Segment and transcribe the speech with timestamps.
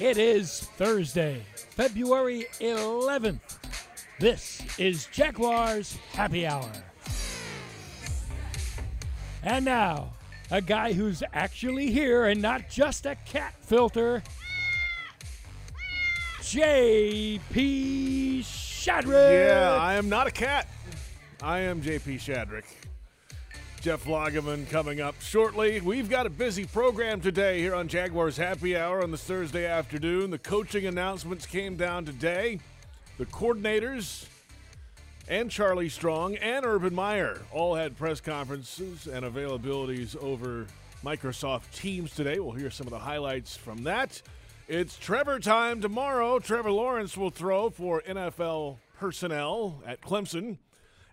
[0.00, 3.40] It is Thursday, February 11th.
[4.20, 6.70] This is Jaguars Happy Hour.
[9.42, 10.10] And now,
[10.52, 14.22] a guy who's actually here and not just a cat filter,
[16.42, 19.48] JP Shadrick.
[19.48, 20.68] Yeah, I am not a cat.
[21.42, 22.66] I am JP Shadrick.
[23.80, 25.80] Jeff Lageman coming up shortly.
[25.80, 30.30] We've got a busy program today here on Jaguars Happy Hour on this Thursday afternoon.
[30.30, 32.58] The coaching announcements came down today.
[33.18, 34.26] The coordinators
[35.28, 40.66] and Charlie Strong and Urban Meyer all had press conferences and availabilities over
[41.04, 42.40] Microsoft Teams today.
[42.40, 44.20] We'll hear some of the highlights from that.
[44.66, 46.40] It's Trevor time tomorrow.
[46.40, 50.58] Trevor Lawrence will throw for NFL personnel at Clemson.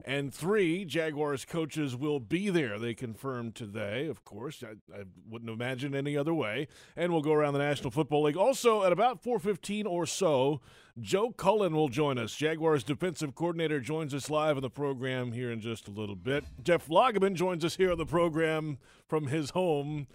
[0.03, 2.77] And three Jaguars coaches will be there.
[2.77, 4.63] They confirmed today, of course.
[4.63, 6.67] I, I, wouldn't imagine any other way.
[6.95, 8.37] And we'll go around the National Football League.
[8.37, 10.61] Also, at about 4:15 or so,
[10.99, 12.35] Joe Cullen will join us.
[12.35, 16.45] Jaguars defensive coordinator joins us live on the program here in just a little bit.
[16.61, 20.07] Jeff Lageman joins us here on the program from his home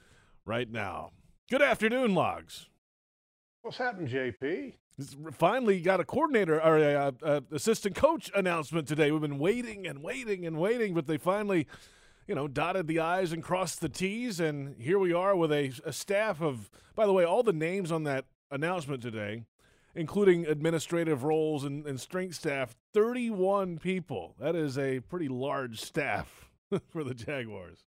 [0.44, 1.10] right now.
[1.50, 2.68] Good afternoon, Logs.
[3.62, 4.74] What's happened, JP?
[5.32, 9.10] Finally got a coordinator or a, a, assistant coach announcement today.
[9.10, 11.66] We've been waiting and waiting and waiting, but they finally,
[12.26, 15.72] you know, dotted the I's and crossed the T's, and here we are with a,
[15.84, 16.70] a staff of.
[16.94, 19.44] By the way, all the names on that announcement today,
[19.94, 24.34] including administrative roles and, and strength staff, thirty-one people.
[24.38, 26.50] That is a pretty large staff
[26.90, 27.84] for the Jaguars.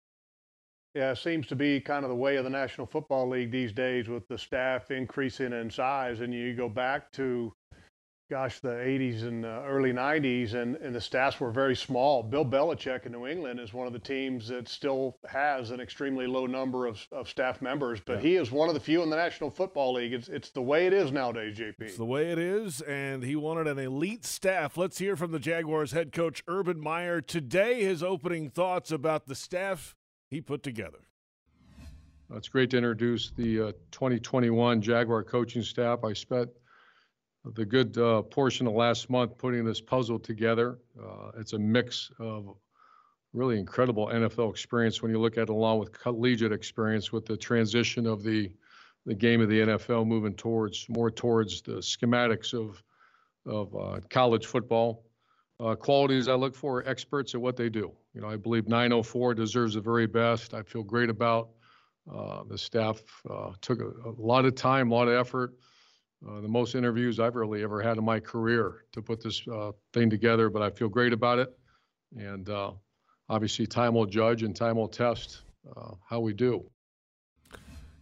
[0.96, 3.72] Yeah, it seems to be kind of the way of the National Football League these
[3.72, 6.22] days with the staff increasing in size.
[6.22, 7.54] And you go back to,
[8.28, 12.24] gosh, the 80s and uh, early 90s, and, and the staffs were very small.
[12.24, 16.26] Bill Belichick in New England is one of the teams that still has an extremely
[16.26, 18.30] low number of, of staff members, but yeah.
[18.30, 20.14] he is one of the few in the National Football League.
[20.14, 21.76] It's, it's the way it is nowadays, JP.
[21.82, 24.76] It's the way it is, and he wanted an elite staff.
[24.76, 29.36] Let's hear from the Jaguars head coach, Urban Meyer, today, his opening thoughts about the
[29.36, 29.96] staff
[30.30, 31.00] he put together.
[32.36, 36.04] It's great to introduce the uh, 2021 Jaguar coaching staff.
[36.04, 36.50] I spent
[37.56, 40.78] the good uh, portion of last month putting this puzzle together.
[41.02, 42.56] Uh, it's a mix of
[43.34, 47.38] really incredible NFL experience when you look at it along with collegiate experience with the
[47.38, 48.52] transition of the
[49.06, 52.84] the game of the NFL moving towards more towards the schematics of
[53.46, 55.04] of uh, college football.
[55.60, 57.92] Uh, qualities I look for experts at what they do.
[58.14, 60.54] You know, I believe 904 deserves the very best.
[60.54, 61.50] I feel great about
[62.14, 63.02] uh, the staff.
[63.30, 65.54] Uh, took a, a, lot of time, a lot of effort.
[66.28, 69.72] Uh, the most interviews I've really ever had in my career to put this uh,
[69.94, 71.50] thing together, but I feel great about it.
[72.18, 72.72] And uh,
[73.28, 75.42] obviously, time will judge and time will test
[76.10, 76.66] how we do.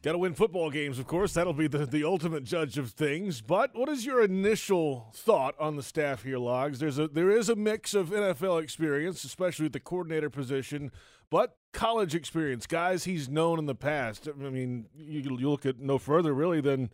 [0.03, 1.33] Got to win football games, of course.
[1.33, 3.41] That'll be the, the ultimate judge of things.
[3.41, 6.79] But what is your initial thought on the staff here, Logs?
[6.79, 10.91] There's a there is a mix of NFL experience, especially at the coordinator position,
[11.31, 14.27] but college experience, guys he's known in the past.
[14.27, 16.91] I mean, you, you look at no further really than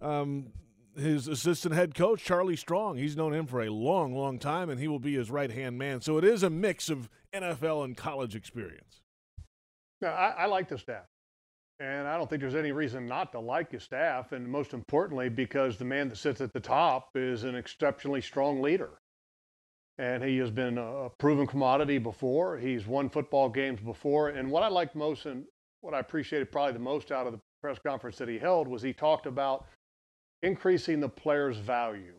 [0.00, 0.48] um,
[0.96, 2.98] his assistant head coach Charlie Strong.
[2.98, 5.78] He's known him for a long, long time, and he will be his right hand
[5.78, 6.00] man.
[6.00, 9.00] So it is a mix of NFL and college experience.
[10.00, 11.04] Yeah, I, I like the staff.
[11.80, 14.32] And I don't think there's any reason not to like his staff.
[14.32, 18.62] And most importantly, because the man that sits at the top is an exceptionally strong
[18.62, 18.90] leader.
[19.98, 22.56] And he has been a proven commodity before.
[22.56, 24.30] He's won football games before.
[24.30, 25.44] And what I liked most and
[25.80, 28.82] what I appreciated probably the most out of the press conference that he held was
[28.82, 29.66] he talked about
[30.42, 32.14] increasing the player's value.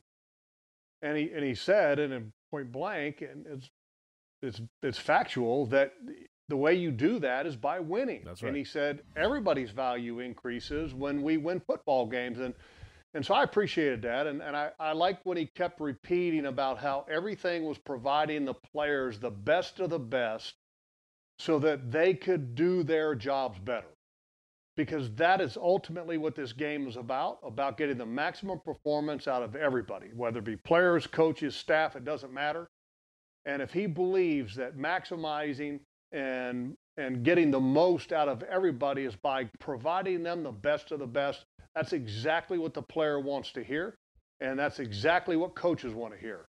[1.02, 3.70] And he, and he said, and in point blank, and it's,
[4.42, 5.94] it's, it's factual, that
[6.50, 8.24] the way you do that is by winning.
[8.26, 8.50] That's right.
[8.50, 12.40] And he said everybody's value increases when we win football games.
[12.40, 12.54] And
[13.16, 14.26] and so I appreciated that.
[14.26, 18.56] And, and I, I liked when he kept repeating about how everything was providing the
[18.56, 20.56] players the best of the best
[21.38, 23.88] so that they could do their jobs better.
[24.76, 29.44] Because that is ultimately what this game is about, about getting the maximum performance out
[29.44, 32.68] of everybody, whether it be players, coaches, staff, it doesn't matter.
[33.46, 35.82] And if he believes that maximizing
[36.14, 41.00] and and getting the most out of everybody is by providing them the best of
[41.00, 41.44] the best.
[41.76, 43.96] That's exactly what the player wants to hear,
[44.40, 46.46] and that's exactly what coaches want to hear.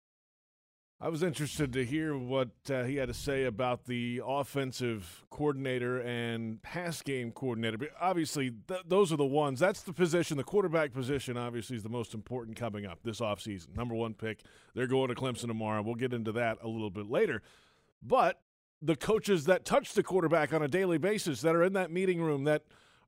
[1.01, 6.01] I was interested to hear what uh, he had to say about the offensive coordinator
[6.01, 7.77] and pass game coordinator.
[7.77, 9.61] But obviously, th- those are the ones.
[9.61, 10.35] That's the position.
[10.35, 13.77] The quarterback position, obviously, is the most important coming up this offseason.
[13.77, 14.41] Number one pick.
[14.75, 15.81] They're going to Clemson tomorrow.
[15.81, 17.44] We'll get into that a little bit later.
[18.03, 18.41] But
[18.81, 22.21] the coaches that touch the quarterback on a daily basis that are in that meeting
[22.21, 22.63] room that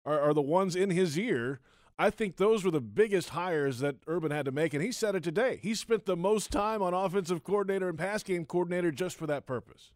[0.05, 1.59] are, are the ones in his ear
[2.01, 5.13] I think those were the biggest hires that Urban had to make, and he said
[5.13, 5.59] it today.
[5.61, 9.45] He spent the most time on offensive coordinator and pass game coordinator just for that
[9.45, 9.91] purpose.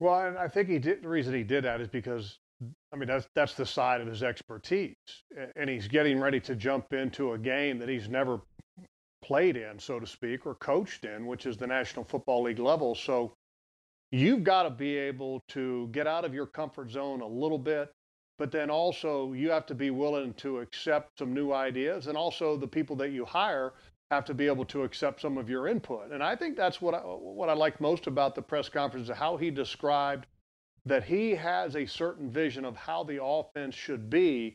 [0.00, 1.02] Well, and I think he did.
[1.02, 2.40] The reason he did that is because,
[2.92, 4.96] I mean, that's that's the side of his expertise,
[5.54, 8.40] and he's getting ready to jump into a game that he's never
[9.22, 12.96] played in, so to speak, or coached in, which is the National Football League level.
[12.96, 13.34] So
[14.10, 17.92] you've got to be able to get out of your comfort zone a little bit,
[18.38, 22.56] but then also you have to be willing to accept some new ideas, and also
[22.56, 23.74] the people that you hire
[24.10, 26.12] have to be able to accept some of your input.
[26.12, 29.16] And I think that's what I, what I like most about the press conference, is
[29.16, 30.26] how he described
[30.86, 34.54] that he has a certain vision of how the offense should be,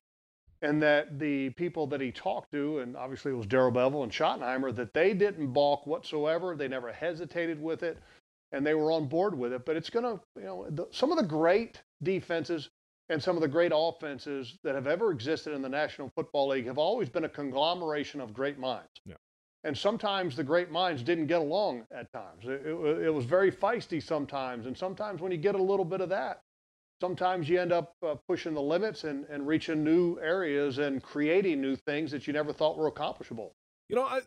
[0.63, 4.11] and that the people that he talked to, and obviously it was Darrell Bevell and
[4.11, 6.55] Schottenheimer, that they didn't balk whatsoever.
[6.55, 7.97] They never hesitated with it,
[8.53, 9.65] and they were on board with it.
[9.65, 12.69] But it's going to, you know, the, some of the great defenses
[13.09, 16.67] and some of the great offenses that have ever existed in the National Football League
[16.67, 18.89] have always been a conglomeration of great minds.
[19.05, 19.15] Yeah.
[19.65, 22.45] And sometimes the great minds didn't get along at times.
[22.45, 24.65] It, it, it, was very feisty sometimes.
[24.65, 26.41] And sometimes when you get a little bit of that,
[27.01, 31.61] sometimes you end up uh, pushing the limits and, and reaching new areas and creating
[31.61, 33.55] new things that you never thought were accomplishable.
[33.89, 34.21] You know, I,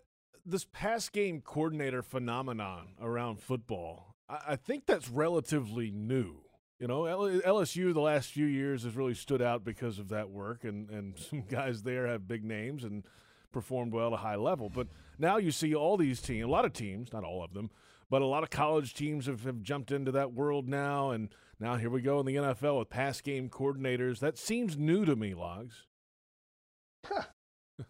[0.47, 6.39] this pass game coordinator phenomenon around football, I, think that's relatively new.
[6.79, 10.65] You know, LSU the last few years has really stood out because of that work,
[10.65, 13.05] and, and some guys there have big names and
[13.53, 14.69] performed well at a high level.
[14.69, 14.89] But
[15.19, 17.71] now you see all these teams, a lot of teams, not all of them,
[18.11, 21.11] but a lot of college teams have, have jumped into that world now.
[21.11, 24.19] And now here we go in the NFL with pass game coordinators.
[24.19, 25.87] That seems new to me, Logs.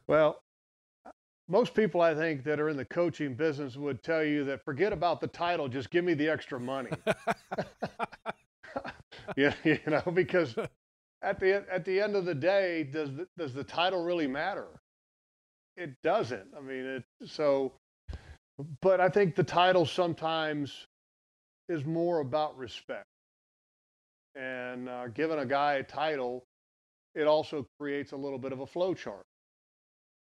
[0.06, 0.42] well,
[1.48, 4.92] most people I think that are in the coaching business would tell you that forget
[4.92, 6.90] about the title, just give me the extra money.
[9.36, 10.54] yeah, you know, because
[11.22, 14.68] at the at the end of the day, does the, does the title really matter?
[15.76, 16.48] It doesn't.
[16.56, 17.72] I mean, it so.
[18.80, 20.86] But I think the title sometimes
[21.68, 23.06] is more about respect,
[24.34, 26.44] and uh, giving a guy a title,
[27.14, 29.26] it also creates a little bit of a flow chart,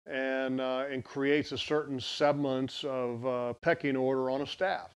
[0.07, 4.91] and uh, and creates a certain semblance of uh, pecking order on a staff.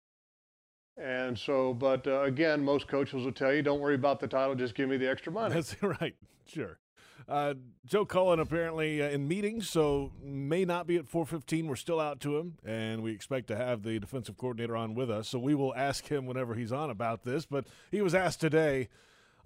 [0.99, 4.55] And so, but uh, again, most coaches will tell you, don't worry about the title,
[4.55, 5.55] just give me the extra money.
[5.55, 6.17] That's right.
[6.47, 6.79] Sure.
[7.29, 7.55] Uh,
[7.85, 11.67] Joe Cullen apparently uh, in meetings, so may not be at 4:15.
[11.67, 15.11] We're still out to him, and we expect to have the defensive coordinator on with
[15.11, 15.29] us.
[15.29, 17.45] So we will ask him whenever he's on about this.
[17.45, 18.89] But he was asked today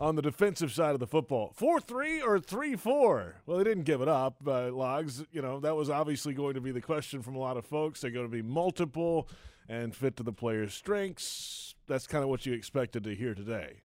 [0.00, 3.42] on the defensive side of the football, four-three or three-four.
[3.46, 4.36] Well, they didn't give it up.
[4.46, 7.56] Uh, Logs, you know, that was obviously going to be the question from a lot
[7.56, 8.00] of folks.
[8.00, 9.28] They're going to be multiple
[9.68, 11.74] and fit to the player's strengths.
[11.86, 13.82] That's kind of what you expected to hear today.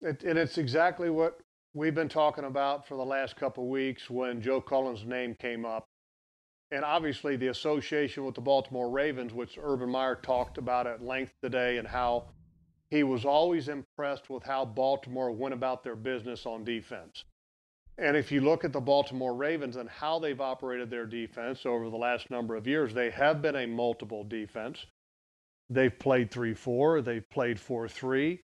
[0.00, 1.38] It, and it's exactly what
[1.74, 5.84] we've been talking about for the last couple weeks when Joe Cullen's name came up.
[6.70, 11.32] And obviously, the association with the Baltimore Ravens, which Urban Meyer talked about at length
[11.42, 12.24] today, and how
[12.92, 17.24] he was always impressed with how Baltimore went about their business on defense.
[17.96, 21.88] And if you look at the Baltimore Ravens and how they've operated their defense over
[21.88, 24.84] the last number of years, they have been a multiple defense.
[25.70, 28.42] They've played 3 4, they've played 4 3.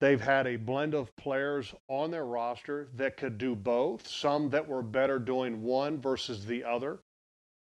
[0.00, 4.66] They've had a blend of players on their roster that could do both, some that
[4.66, 7.00] were better doing one versus the other.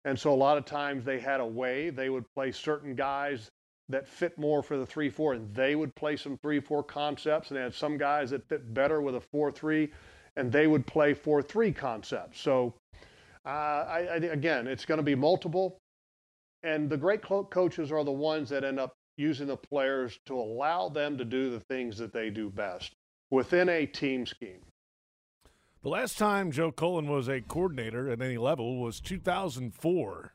[0.05, 3.51] And so a lot of times they had a way they would play certain guys
[3.89, 7.49] that fit more for the 3 4, and they would play some 3 4 concepts.
[7.49, 9.91] And they had some guys that fit better with a 4 3
[10.39, 12.39] and they would play 4 3 concepts.
[12.39, 12.73] So,
[13.45, 15.77] uh, I, I, again, it's going to be multiple.
[16.63, 20.35] And the great co- coaches are the ones that end up using the players to
[20.35, 22.93] allow them to do the things that they do best
[23.31, 24.61] within a team scheme.
[25.83, 30.33] The last time Joe Cullen was a coordinator at any level was 2004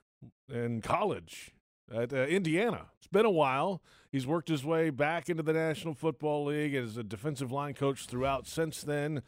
[0.49, 1.51] in college
[1.93, 2.87] at uh, Indiana.
[2.99, 3.83] It's been a while.
[4.11, 8.07] He's worked his way back into the National Football League as a defensive line coach
[8.07, 9.23] throughout since then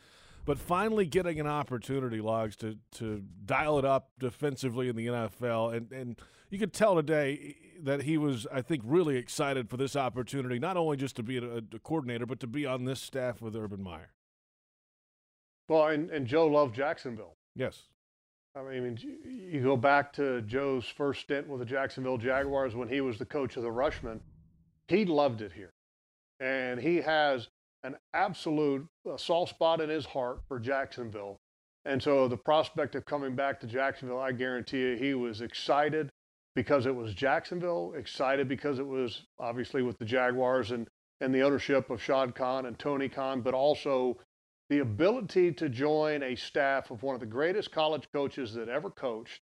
[0.46, 5.76] but finally getting an opportunity, Logs, to to dial it up defensively in the NFL,
[5.76, 6.16] and and
[6.48, 10.76] you could tell today that he was, I think, really excited for this opportunity, not
[10.76, 13.82] only just to be a, a coordinator, but to be on this staff with Urban
[13.82, 14.12] Meyer.
[15.68, 17.36] Well, and, and Joe loved Jacksonville.
[17.54, 17.82] Yes.
[18.56, 23.02] I mean, you go back to Joe's first stint with the Jacksonville Jaguars when he
[23.02, 24.20] was the coach of the Rushmen.
[24.88, 25.75] He loved it here.
[26.40, 27.48] And he has
[27.84, 31.36] an absolute uh, soft spot in his heart for Jacksonville.
[31.84, 36.08] And so the prospect of coming back to Jacksonville, I guarantee you, he was excited
[36.54, 40.88] because it was Jacksonville, excited because it was obviously with the Jaguars and,
[41.20, 44.16] and the ownership of Shad Khan and Tony Khan, but also
[44.68, 48.90] the ability to join a staff of one of the greatest college coaches that ever
[48.90, 49.40] coached,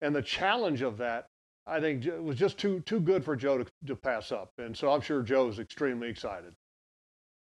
[0.00, 1.28] and the challenge of that,
[1.66, 4.52] I think was just too too good for Joe to, to pass up.
[4.58, 6.54] And so I'm sure Joe is extremely excited.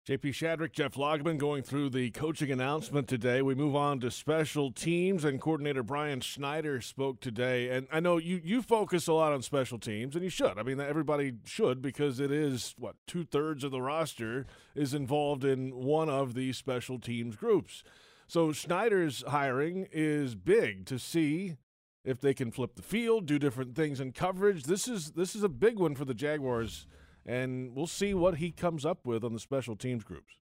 [0.05, 3.41] JP Shadrick, Jeff Lageman going through the coaching announcement today.
[3.41, 7.69] We move on to special teams, and coordinator Brian Schneider spoke today.
[7.69, 10.59] And I know you, you focus a lot on special teams, and you should.
[10.59, 14.45] I mean, everybody should because it is, what, two thirds of the roster
[14.75, 17.83] is involved in one of these special teams groups.
[18.27, 21.57] So Schneider's hiring is big to see
[22.03, 24.65] if they can flip the field, do different things in coverage.
[24.65, 26.85] This is this is a big one for the Jaguars
[27.25, 30.37] and we'll see what he comes up with on the special teams groups.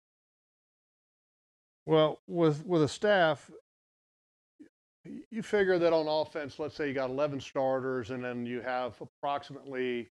[1.86, 3.50] Well, with with a staff,
[5.30, 8.94] you figure that on offense, let's say you got 11 starters, and then you have
[9.00, 10.08] approximately,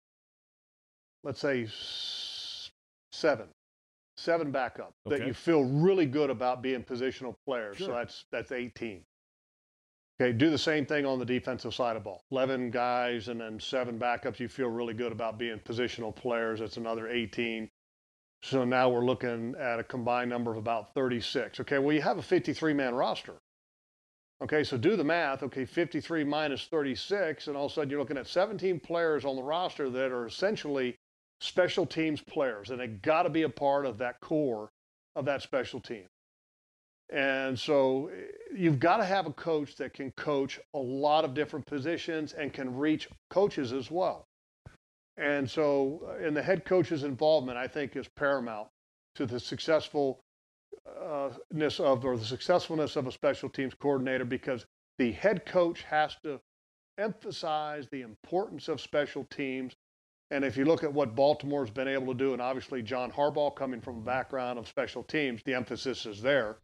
[1.24, 1.68] let's say,
[3.12, 3.48] seven,
[4.16, 5.18] seven backup okay.
[5.18, 7.76] that you feel really good about being positional players.
[7.76, 7.88] Sure.
[7.88, 9.02] So that's that's 18.
[10.20, 12.24] Okay, do the same thing on the defensive side of the ball.
[12.32, 14.40] 11 guys and then seven backups.
[14.40, 16.58] You feel really good about being positional players.
[16.58, 17.70] That's another 18.
[18.42, 21.60] So now we're looking at a combined number of about 36.
[21.60, 23.34] Okay, well, you have a 53 man roster.
[24.42, 25.42] Okay, so do the math.
[25.44, 29.36] Okay, 53 minus 36, and all of a sudden you're looking at 17 players on
[29.36, 30.96] the roster that are essentially
[31.40, 34.70] special teams players, and they got to be a part of that core
[35.16, 36.06] of that special team.
[37.10, 38.22] And so eh,
[38.54, 42.52] you've got to have a coach that can coach a lot of different positions and
[42.52, 44.26] can reach coaches as well.
[45.16, 48.68] And so, uh, in the head coach's involvement, I think is paramount
[49.16, 50.20] to the successfulness
[51.80, 54.66] of or the successfulness of a special teams coordinator because
[54.98, 56.40] the head coach has to
[56.98, 59.74] emphasize the importance of special teams.
[60.30, 63.56] And if you look at what Baltimore's been able to do, and obviously John Harbaugh
[63.56, 66.58] coming from a background of special teams, the emphasis is there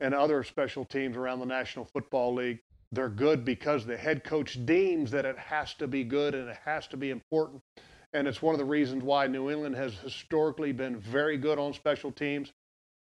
[0.00, 2.60] and other special teams around the National Football League.
[2.92, 6.58] They're good because the head coach deems that it has to be good and it
[6.64, 7.62] has to be important.
[8.12, 11.72] And it's one of the reasons why New England has historically been very good on
[11.72, 12.52] special teams.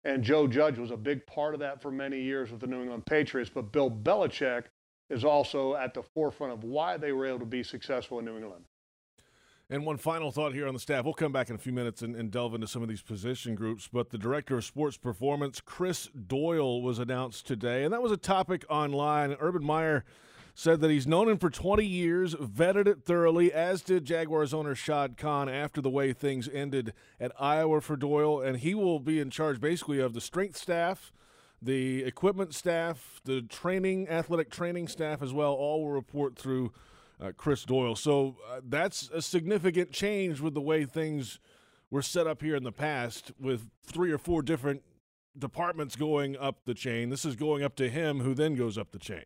[0.05, 2.83] And Joe Judge was a big part of that for many years with the New
[2.83, 3.51] England Patriots.
[3.53, 4.65] But Bill Belichick
[5.11, 8.37] is also at the forefront of why they were able to be successful in New
[8.37, 8.65] England.
[9.73, 11.07] And one final thought here on the staff.
[11.07, 13.55] We'll come back in a few minutes and, and, delve into some of these position
[13.55, 13.89] groups.
[13.91, 18.19] But the director of sports performance, Chris Doyle, was announced today, and that was a
[18.19, 19.35] topic online.
[19.41, 20.05] Urban Meyer
[20.55, 24.75] said that he's known him for 20 years, vetted it thoroughly, as did Jaguars owner
[24.75, 29.21] Shad Khan after the way things ended at Iowa for Doyle, and he will be
[29.21, 31.15] in charge basically of the strength staff.
[31.63, 36.73] The equipment staff, the training, athletic training staff as well, all will report through
[37.23, 37.95] uh, Chris Doyle.
[37.95, 41.39] So uh, that's a significant change with the way things
[41.91, 44.83] were set up here in the past, with three or four different
[45.39, 47.11] departments going up the chain.
[47.11, 49.25] This is going up to him, who then goes up the chain.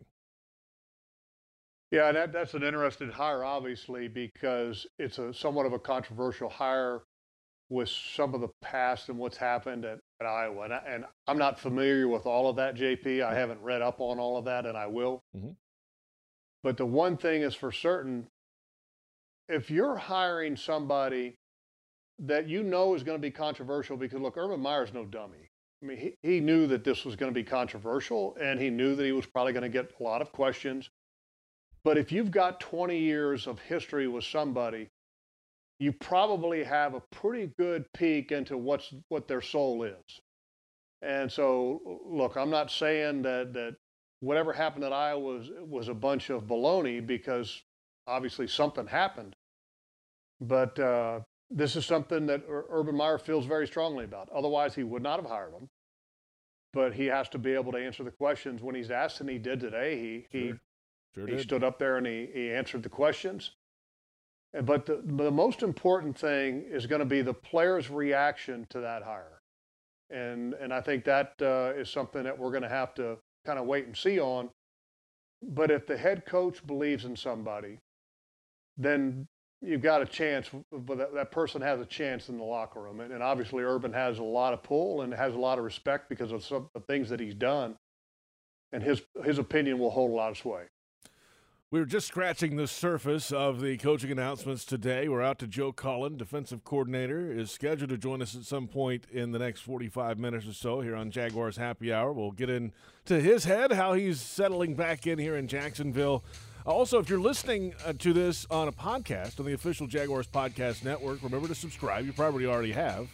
[1.93, 7.03] Yeah, that, that's an interesting hire, obviously, because it's a somewhat of a controversial hire
[7.69, 10.65] with some of the past and what's happened at, at Iowa.
[10.65, 13.25] And, I, and I'm not familiar with all of that, JP.
[13.25, 15.23] I haven't read up on all of that, and I will.
[15.37, 15.50] Mm-hmm.
[16.67, 18.27] But the one thing is for certain
[19.49, 21.37] if you're hiring somebody
[22.19, 25.49] that you know is going to be controversial, because look, Urban Meyer's no dummy.
[25.81, 28.97] I mean, he, he knew that this was going to be controversial and he knew
[28.97, 30.91] that he was probably going to get a lot of questions.
[31.85, 34.89] But if you've got 20 years of history with somebody,
[35.79, 40.21] you probably have a pretty good peek into what's what their soul is.
[41.01, 43.77] And so, look, I'm not saying that that
[44.21, 47.63] whatever happened at Iowa was, was a bunch of baloney because
[48.07, 49.35] obviously something happened.
[50.41, 51.21] But uh,
[51.51, 54.29] this is something that Urban Meyer feels very strongly about.
[54.35, 55.69] Otherwise, he would not have hired him.
[56.73, 59.39] But he has to be able to answer the questions when he's asked, and he
[59.39, 59.99] did today.
[59.99, 60.59] He he sure.
[61.15, 63.53] Sure he stood up there and he, he answered the questions.
[64.63, 69.03] But the, the most important thing is going to be the player's reaction to that
[69.03, 69.41] hire.
[70.11, 73.59] And, and I think that uh, is something that we're going to have to kind
[73.59, 74.50] of wait and see on.
[75.43, 77.79] But if the head coach believes in somebody,
[78.76, 79.26] then
[79.62, 80.50] you've got a chance.
[80.73, 83.93] But that, that person has a chance in the locker room, and, and, obviously Urban
[83.93, 86.71] has a lot of pull and has a lot of respect because of some of
[86.75, 87.76] the things that he's done,
[88.73, 90.65] and his his opinion will hold a lot of sway.
[91.73, 95.09] We were just scratching the surface of the coaching announcements today.
[95.09, 99.05] We're out to Joe Cullen, defensive coordinator, is scheduled to join us at some point
[99.11, 102.13] in the next 45 minutes or so here on Jaguars Happy Hour.
[102.13, 106.23] We'll get into his head, how he's settling back in here in Jacksonville.
[106.65, 110.85] Also, if you're listening uh, to this on a podcast on the official Jaguars Podcast
[110.85, 112.07] Network, remember to subscribe.
[112.07, 113.09] You probably already have.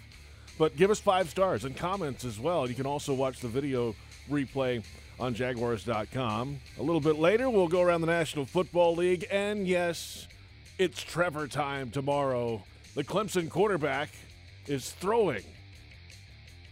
[0.58, 2.68] But give us five stars and comments as well.
[2.68, 3.94] You can also watch the video
[4.30, 4.84] replay
[5.18, 6.58] on Jaguars.com.
[6.78, 9.26] A little bit later, we'll go around the National Football League.
[9.30, 10.28] And yes,
[10.78, 12.62] it's Trevor time tomorrow.
[12.94, 14.10] The Clemson quarterback
[14.66, 15.42] is throwing.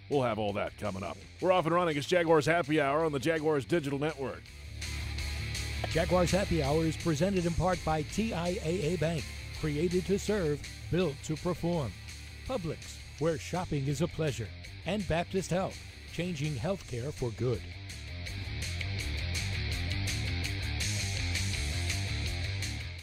[0.09, 1.17] We'll have all that coming up.
[1.41, 1.97] We're off and running.
[1.97, 4.43] It's Jaguars Happy Hour on the Jaguars Digital Network.
[5.91, 9.25] Jaguars Happy Hour is presented in part by TIAA Bank,
[9.61, 10.61] created to serve,
[10.91, 11.93] built to perform.
[12.47, 14.49] Publix, where shopping is a pleasure.
[14.87, 15.79] And Baptist Health,
[16.13, 17.63] changing healthcare for good.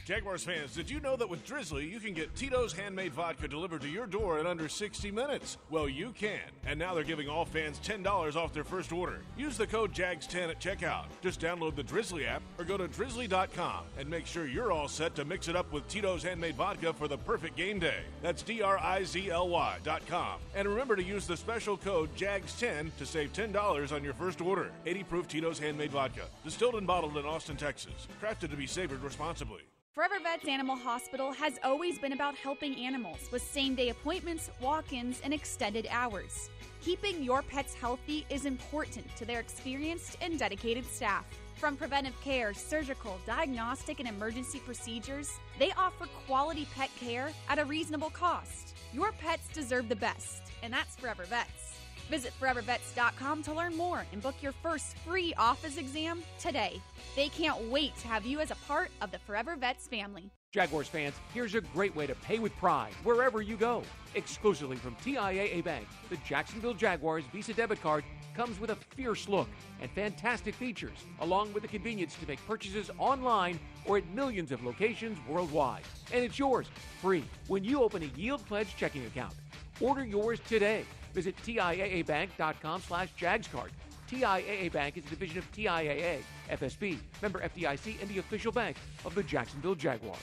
[0.08, 3.82] Jaguars fans, did you know that with Drizly, you can get Tito's handmade vodka delivered
[3.82, 5.58] to your door in under 60 minutes?
[5.70, 6.40] Well, you can.
[6.66, 9.20] And now they're giving all fans $10 off their first order.
[9.36, 11.08] Use the code JAGS10 at checkout.
[11.22, 15.14] Just download the Drizly app or go to drizly.com and make sure you're all set
[15.16, 18.00] to mix it up with Tito's handmade vodka for the perfect game day.
[18.22, 20.40] That's D R I Z L Y.com.
[20.56, 24.72] And remember to use the special code JAGS10 to save $10 on your first order.
[24.86, 26.28] 80 proof Tito's handmade vodka.
[26.46, 28.08] Distilled and bottled in Austin, Texas.
[28.24, 29.64] Crafted to be savored responsibly.
[29.98, 34.94] Forever Vets Animal Hospital has always been about helping animals with same day appointments, walk
[34.94, 36.52] ins, and extended hours.
[36.82, 41.26] Keeping your pets healthy is important to their experienced and dedicated staff.
[41.56, 47.66] From preventive care, surgical, diagnostic, and emergency procedures, they offer quality pet care at a
[47.66, 48.78] reasonable cost.
[48.94, 51.67] Your pets deserve the best, and that's Forever Vets.
[52.10, 56.82] Visit forevervets.com to learn more and book your first free office exam today.
[57.16, 60.32] They can't wait to have you as a part of the Forever Vets family.
[60.54, 63.84] Jaguars fans, here's a great way to pay with pride wherever you go.
[64.16, 69.50] Exclusively from TIAA Bank, the Jacksonville Jaguars Visa debit card comes with a fierce look
[69.82, 74.64] and fantastic features, along with the convenience to make purchases online or at millions of
[74.64, 75.84] locations worldwide.
[76.14, 76.68] And it's yours
[77.02, 79.34] free when you open a Yield Pledge checking account.
[79.82, 80.86] Order yours today.
[81.14, 83.70] Visit TIAABank.com slash JagsCard.
[84.10, 89.14] TIAA Bank is a division of TIAA, FSB, member FDIC, and the official bank of
[89.16, 90.18] the Jacksonville Jaguars.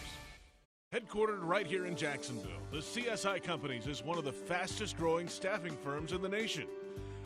[0.94, 5.76] Headquartered right here in Jacksonville, the CSI Companies is one of the fastest growing staffing
[5.76, 6.66] firms in the nation.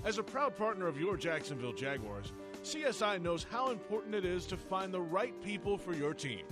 [0.05, 2.33] As a proud partner of your Jacksonville Jaguars,
[2.65, 6.47] CSI knows how important it is to find the right people for your team.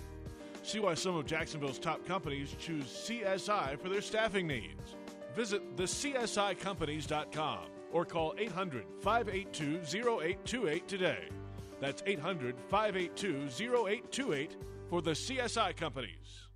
[0.62, 4.96] See why some of Jacksonville's top companies choose CSI for their staffing needs.
[5.36, 7.58] Visit thecsicompanies.com
[7.92, 11.28] or call 800 582 0828 today.
[11.78, 14.56] That's 800 582 0828
[14.88, 16.46] for the CSI Companies.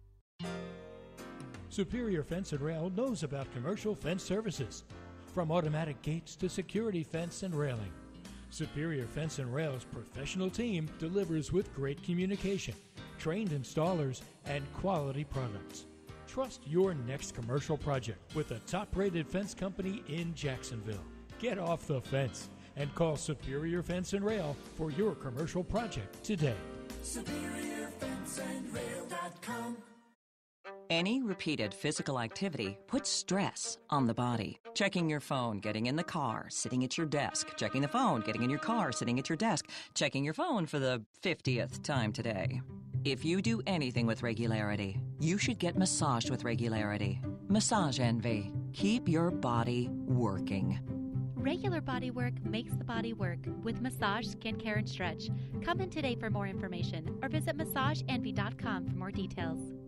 [1.68, 4.84] Superior Fence and Rail knows about commercial fence services,
[5.34, 7.92] from automatic gates to security fence and railing.
[8.48, 12.74] Superior Fence and Rail's professional team delivers with great communication,
[13.18, 15.84] trained installers, and quality products.
[16.30, 21.02] Trust your next commercial project with a top rated fence company in Jacksonville.
[21.40, 26.54] Get off the fence and call Superior Fence and Rail for your commercial project today.
[27.02, 29.78] SuperiorFenceandRail.com.
[30.88, 34.60] Any repeated physical activity puts stress on the body.
[34.74, 38.44] Checking your phone, getting in the car, sitting at your desk, checking the phone, getting
[38.44, 42.60] in your car, sitting at your desk, checking your phone for the 50th time today.
[43.04, 47.18] If you do anything with regularity, you should get massaged with regularity.
[47.48, 48.52] Massage Envy.
[48.74, 50.78] Keep your body working.
[51.34, 55.30] Regular body work makes the body work with massage, skincare, and stretch.
[55.64, 59.79] Come in today for more information or visit massageenvy.com for more details.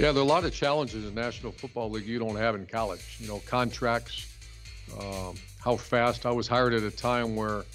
[0.00, 2.54] Yeah, there are a lot of challenges in the National Football League you don't have
[2.54, 3.18] in college.
[3.20, 4.34] You know, contracts,
[4.98, 6.24] um, how fast.
[6.24, 7.66] I was hired at a time where,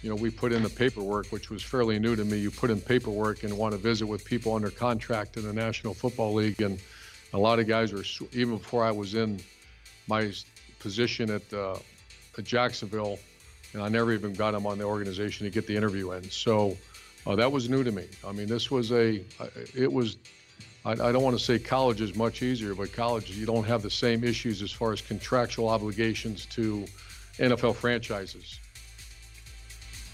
[0.00, 2.38] you know, we put in the paperwork, which was fairly new to me.
[2.38, 5.94] You put in paperwork and want to visit with people under contract in the National
[5.94, 6.78] Football League, and
[7.32, 9.40] a lot of guys were even before I was in
[10.06, 10.30] my
[10.78, 11.76] position at, uh,
[12.38, 13.18] at Jacksonville,
[13.72, 16.22] and I never even got them on the organization to get the interview in.
[16.30, 16.76] So
[17.26, 18.06] uh, that was new to me.
[18.24, 19.24] I mean, this was a,
[19.74, 20.18] it was
[20.84, 23.82] I, I don't want to say college is much easier, but college, you don't have
[23.82, 26.84] the same issues as far as contractual obligations to
[27.38, 28.60] NFL franchises.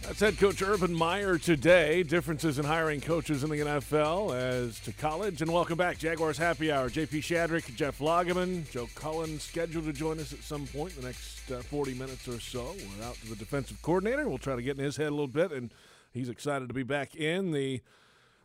[0.03, 2.03] That's head coach Urban Meyer today.
[2.03, 5.43] Differences in hiring coaches in the NFL as to college.
[5.43, 6.89] And welcome back, Jaguars Happy Hour.
[6.89, 11.09] JP Shadrick, Jeff Lageman, Joe Cullen scheduled to join us at some point in the
[11.09, 12.75] next uh, 40 minutes or so.
[12.99, 14.27] We're out to the defensive coordinator.
[14.27, 15.71] We'll try to get in his head a little bit, and
[16.13, 17.83] he's excited to be back in the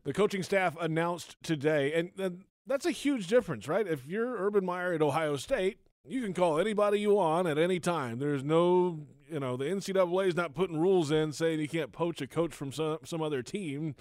[0.05, 3.85] the coaching staff announced today, and, and that's a huge difference, right?
[3.85, 7.79] If you're Urban Meyer at Ohio State, you can call anybody you want at any
[7.79, 8.19] time.
[8.19, 12.21] There's no, you know, the NCAA is not putting rules in saying you can't poach
[12.21, 13.95] a coach from some, some other team.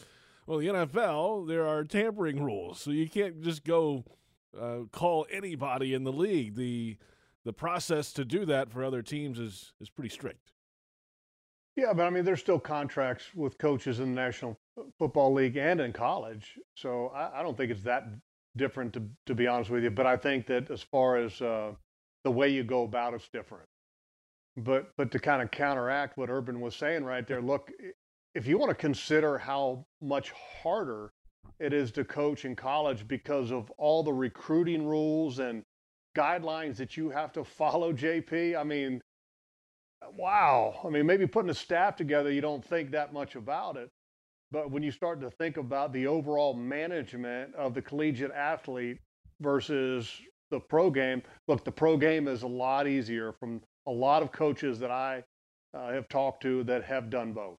[0.47, 4.05] Well, the NFL, there are tampering rules, so you can't just go
[4.61, 6.55] uh, call anybody in the league.
[6.55, 6.99] The
[7.45, 10.53] the process to do that for other teams is is pretty strict.
[11.77, 14.57] Yeah, but I mean, there's still contracts with coaches in the National
[14.99, 18.05] Football League and in college, so I, I don't think it's that
[18.57, 19.91] different to to be honest with you.
[19.91, 21.73] But I think that as far as uh,
[22.23, 23.67] the way you go about it's different.
[24.57, 27.73] But but to kind of counteract what Urban was saying right there, look,
[28.35, 30.33] if you want to consider how much
[30.63, 31.13] harder
[31.59, 35.65] it is to coach in college because of all the recruiting rules and
[36.17, 39.01] guidelines that you have to follow, JP, I mean,
[40.17, 40.81] wow.
[40.85, 43.91] I mean, maybe putting a staff together, you don't think that much about it.
[44.51, 48.99] But when you start to think about the overall management of the collegiate athlete
[49.41, 50.11] versus
[50.51, 54.33] the pro game, look, the pro game is a lot easier from a lot of
[54.33, 55.25] coaches that I
[55.75, 57.59] uh, have talked to that have done both.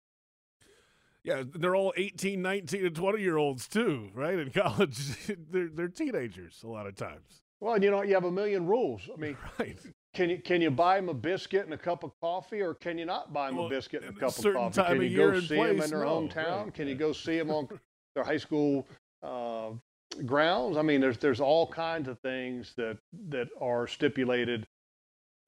[1.24, 4.38] Yeah, they're all 18, 19, and 20 year olds too, right?
[4.38, 7.42] In college, they're, they're teenagers a lot of times.
[7.60, 9.02] Well, you know, you have a million rules.
[9.12, 9.78] I mean, right.
[10.16, 12.98] Can you can you buy them a biscuit and a cup of coffee, or can
[12.98, 14.82] you not buy them well, a biscuit and a cup of coffee?
[14.82, 16.64] Can you go see place, them in their no, hometown?
[16.64, 17.68] Right, can you go see them on
[18.16, 18.88] their high school
[19.22, 19.72] uh,
[20.26, 20.78] grounds?
[20.78, 22.98] I mean, there's there's all kinds of things that
[23.30, 24.66] that are stipulated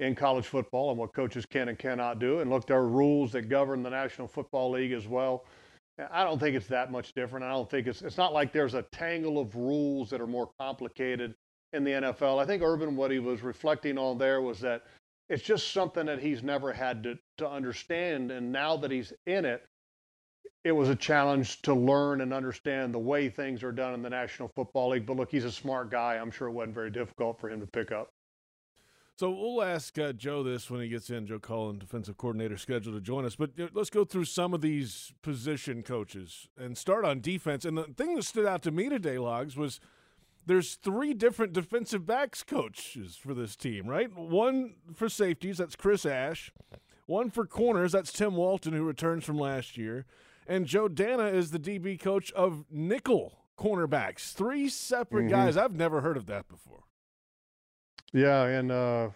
[0.01, 2.41] in college football and what coaches can and cannot do.
[2.41, 5.45] And look, there are rules that govern the National Football League as well.
[6.11, 7.45] I don't think it's that much different.
[7.45, 10.49] I don't think it's it's not like there's a tangle of rules that are more
[10.59, 11.35] complicated
[11.73, 12.41] in the NFL.
[12.41, 14.83] I think Urban what he was reflecting on there was that
[15.29, 18.31] it's just something that he's never had to, to understand.
[18.31, 19.65] And now that he's in it,
[20.63, 24.09] it was a challenge to learn and understand the way things are done in the
[24.09, 25.05] National Football League.
[25.05, 26.15] But look, he's a smart guy.
[26.15, 28.09] I'm sure it wasn't very difficult for him to pick up.
[29.17, 31.25] So we'll ask uh, Joe this when he gets in.
[31.25, 33.35] Joe Cullen, defensive coordinator, scheduled to join us.
[33.35, 37.65] But uh, let's go through some of these position coaches and start on defense.
[37.65, 39.79] And the thing that stood out to me today, Logs, was
[40.47, 44.11] there's three different defensive backs coaches for this team, right?
[44.15, 46.51] One for safeties, that's Chris Ash.
[47.05, 50.05] One for corners, that's Tim Walton, who returns from last year.
[50.47, 54.33] And Joe Danna is the DB coach of nickel cornerbacks.
[54.33, 55.29] Three separate Mhm.
[55.29, 55.57] guys.
[55.57, 56.83] I've never heard of that before.
[58.13, 59.09] Yeah, and uh,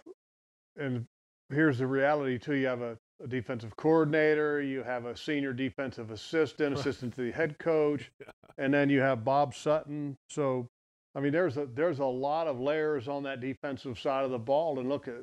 [0.76, 1.06] and
[1.50, 2.54] here's the reality too.
[2.54, 7.30] You have a, a defensive coordinator, you have a senior defensive assistant, assistant to the
[7.32, 8.10] head coach,
[8.58, 10.16] and then you have Bob Sutton.
[10.28, 10.68] So,
[11.14, 14.38] I mean, there's a there's a lot of layers on that defensive side of the
[14.38, 14.78] ball.
[14.78, 15.16] And look, at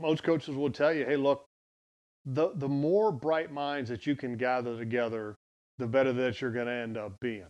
[0.00, 1.44] most coaches will tell you, hey, look,
[2.24, 5.36] the the more bright minds that you can gather together,
[5.78, 7.46] the better that you're going to end up being.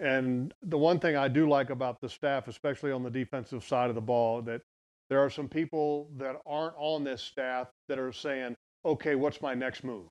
[0.00, 3.88] And the one thing I do like about the staff, especially on the defensive side
[3.88, 4.62] of the ball, that
[5.10, 8.54] there are some people that aren't on this staff that are saying,
[8.84, 10.06] okay, what's my next move?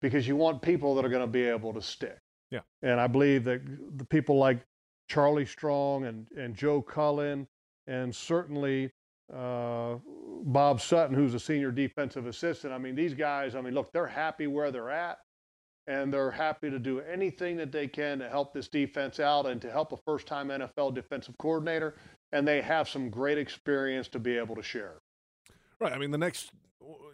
[0.00, 2.16] Because you want people that are going to be able to stick.
[2.50, 2.60] Yeah.
[2.82, 3.60] And I believe that
[3.98, 4.62] the people like
[5.08, 7.46] Charlie Strong and, and Joe Cullen
[7.86, 8.92] and certainly
[9.34, 9.96] uh,
[10.42, 12.72] Bob Sutton, who's a senior defensive assistant.
[12.72, 15.18] I mean, these guys, I mean, look, they're happy where they're at
[15.86, 19.60] and they're happy to do anything that they can to help this defense out and
[19.62, 21.96] to help a first time NFL defensive coordinator
[22.32, 25.00] and they have some great experience to be able to share.
[25.80, 25.92] Right.
[25.92, 26.50] I mean, the next,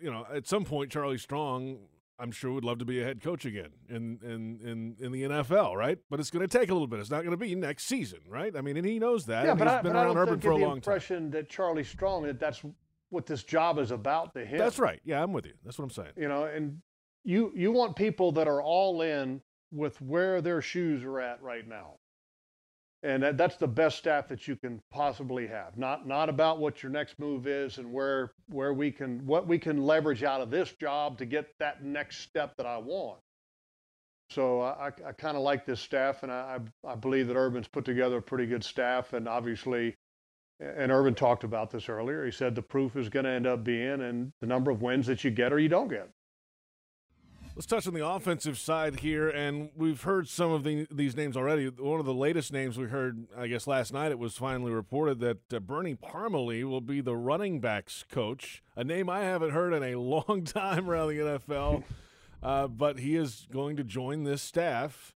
[0.03, 1.79] you know, at some point, Charlie Strong,
[2.19, 5.23] I'm sure would love to be a head coach again in in in, in the
[5.25, 5.99] NFL, right?
[6.11, 7.01] But it's going to take a little bit.
[7.01, 8.55] It's not going to be next season, right?
[8.57, 9.45] I mean, and he knows that.
[9.45, 10.71] Yeah, and but he's I, been but I around don't Urban for a the long
[10.71, 10.77] time.
[10.77, 12.63] impression that Charlie Strong that that's
[13.11, 14.59] what this job is about to him.
[14.59, 15.01] That's right.
[15.05, 15.55] Yeah, I'm with you.
[15.65, 16.13] That's what I'm saying.
[16.17, 16.81] You know, and
[17.25, 19.41] you you want people that are all in
[19.73, 21.97] with where their shoes are at right now.
[23.05, 25.77] And that, that's the best staff that you can possibly have.
[25.77, 29.59] Not not about what your next move is and where where we can what we
[29.59, 33.21] can leverage out of this job to get that next step that I want.
[34.31, 37.85] So I, I kind of like this staff, and I, I believe that Urban's put
[37.85, 39.95] together a pretty good staff, and obviously,
[40.59, 42.25] and Urban talked about this earlier.
[42.25, 45.07] He said the proof is going to end up being in the number of wins
[45.09, 46.09] that you get or you don't get.
[47.57, 51.37] Let's touch on the offensive side here, and we've heard some of the, these names
[51.37, 51.69] already.
[51.69, 55.21] One of the latest names we heard, I guess last night, it was finally reported
[55.21, 59.73] that uh, Bernie Parmalee will be the running backs coach, a name I haven't heard
[59.73, 61.85] in a long time around the NFL.
[62.43, 65.15] uh, but he is going to join this staff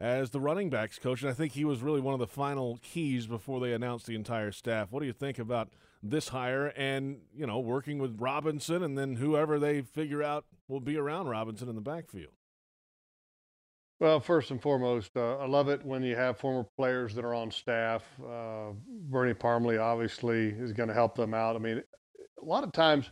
[0.00, 2.80] as the running backs coach, and I think he was really one of the final
[2.82, 4.90] keys before they announced the entire staff.
[4.90, 5.68] What do you think about
[6.02, 10.80] this hire and you know working with Robinson and then whoever they figure out will
[10.80, 12.32] be around Robinson in the backfield?
[13.98, 17.32] Well, first and foremost, uh, I love it when you have former players that are
[17.32, 18.04] on staff.
[18.20, 21.56] Uh, Bernie Parmalee obviously is going to help them out.
[21.56, 21.82] I mean,
[22.40, 23.10] a lot of times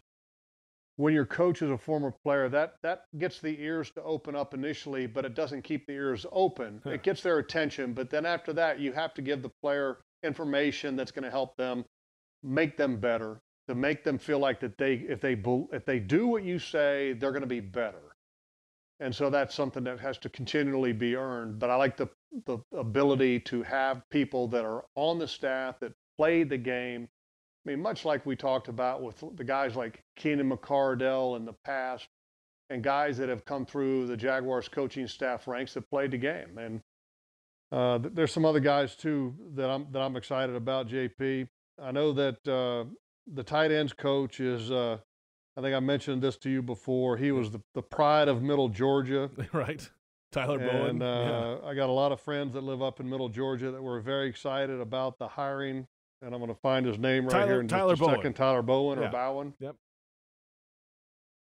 [0.96, 4.52] when your coach is a former player, that that gets the ears to open up
[4.52, 6.82] initially, but it doesn't keep the ears open.
[6.84, 10.96] it gets their attention, but then after that, you have to give the player information
[10.96, 11.84] that's going to help them
[12.44, 15.36] make them better, to make them feel like that they if they
[15.72, 18.14] if they do what you say, they're going to be better
[19.00, 21.58] and so that's something that has to continually be earned.
[21.58, 22.08] But I like the
[22.46, 27.08] the ability to have people that are on the staff that play the game.
[27.66, 31.54] I mean, much like we talked about with the guys like Keenan McCardell in the
[31.64, 32.08] past,
[32.70, 36.58] and guys that have come through the Jaguars coaching staff ranks that played the game.
[36.58, 36.80] And
[37.72, 40.88] uh, there's some other guys too that I'm that I'm excited about.
[40.88, 41.48] JP,
[41.82, 42.84] I know that uh,
[43.32, 44.98] the tight ends coach is uh,
[45.56, 47.16] I think I mentioned this to you before.
[47.16, 49.30] He was the, the pride of Middle Georgia.
[49.52, 49.88] right.
[50.32, 51.02] Tyler and, Bowen.
[51.02, 51.68] Uh, yeah.
[51.68, 54.28] I got a lot of friends that live up in Middle Georgia that were very
[54.28, 55.86] excited about the hiring.
[56.22, 58.16] And I'm going to find his name right Tyler, here in Tyler just a Bowen.
[58.16, 58.34] second.
[58.34, 59.08] Tyler Bowen yeah.
[59.08, 59.54] or Bowen.
[59.60, 59.76] Yep.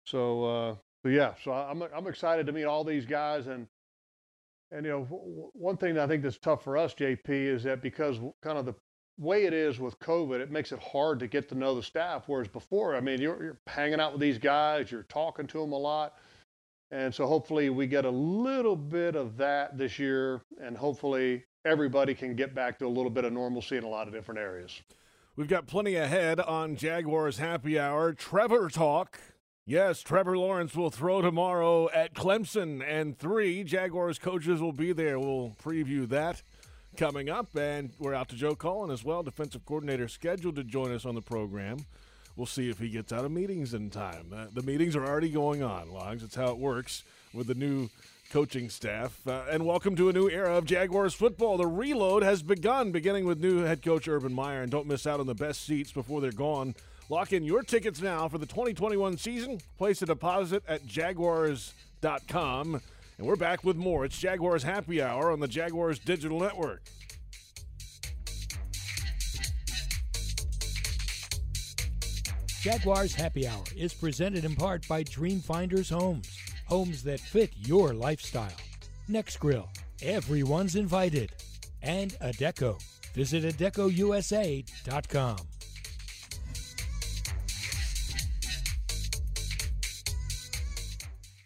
[0.06, 3.66] So, uh, so yeah, so I'm I'm excited to meet all these guys and
[4.72, 5.04] and you know
[5.52, 8.66] one thing that I think that's tough for us, JP, is that because kind of
[8.66, 8.74] the
[9.18, 12.24] way it is with COVID, it makes it hard to get to know the staff.
[12.26, 15.72] Whereas before, I mean, you're, you're hanging out with these guys, you're talking to them
[15.72, 16.14] a lot.
[16.90, 22.14] And so hopefully we get a little bit of that this year, and hopefully everybody
[22.14, 24.82] can get back to a little bit of normalcy in a lot of different areas.
[25.34, 28.12] We've got plenty ahead on Jaguars Happy Hour.
[28.12, 29.18] Trevor Talk.
[29.64, 35.18] Yes, Trevor Lawrence will throw tomorrow at Clemson, and three Jaguars coaches will be there.
[35.18, 36.42] We'll preview that
[36.96, 37.54] coming up.
[37.56, 41.14] And we're out to Joe Cullen as well, defensive coordinator, scheduled to join us on
[41.14, 41.86] the program.
[42.36, 44.32] We'll see if he gets out of meetings in time.
[44.34, 46.22] Uh, the meetings are already going on, Logs.
[46.22, 47.02] That's how it works
[47.34, 47.90] with the new
[48.30, 49.18] coaching staff.
[49.26, 51.58] Uh, and welcome to a new era of Jaguars football.
[51.58, 54.62] The reload has begun, beginning with new head coach Urban Meyer.
[54.62, 56.74] And don't miss out on the best seats before they're gone.
[57.10, 59.60] Lock in your tickets now for the 2021 season.
[59.76, 62.80] Place a deposit at jaguars.com.
[63.22, 64.04] And we're back with more.
[64.04, 66.82] It's Jaguars Happy Hour on the Jaguars Digital Network.
[72.60, 78.50] Jaguars Happy Hour is presented in part by Dreamfinders Homes, homes that fit your lifestyle.
[79.08, 79.68] Nexgrill,
[80.02, 81.30] everyone's invited.
[81.80, 82.82] And Adecco.
[83.14, 85.36] Visit AdeccoUSA.com.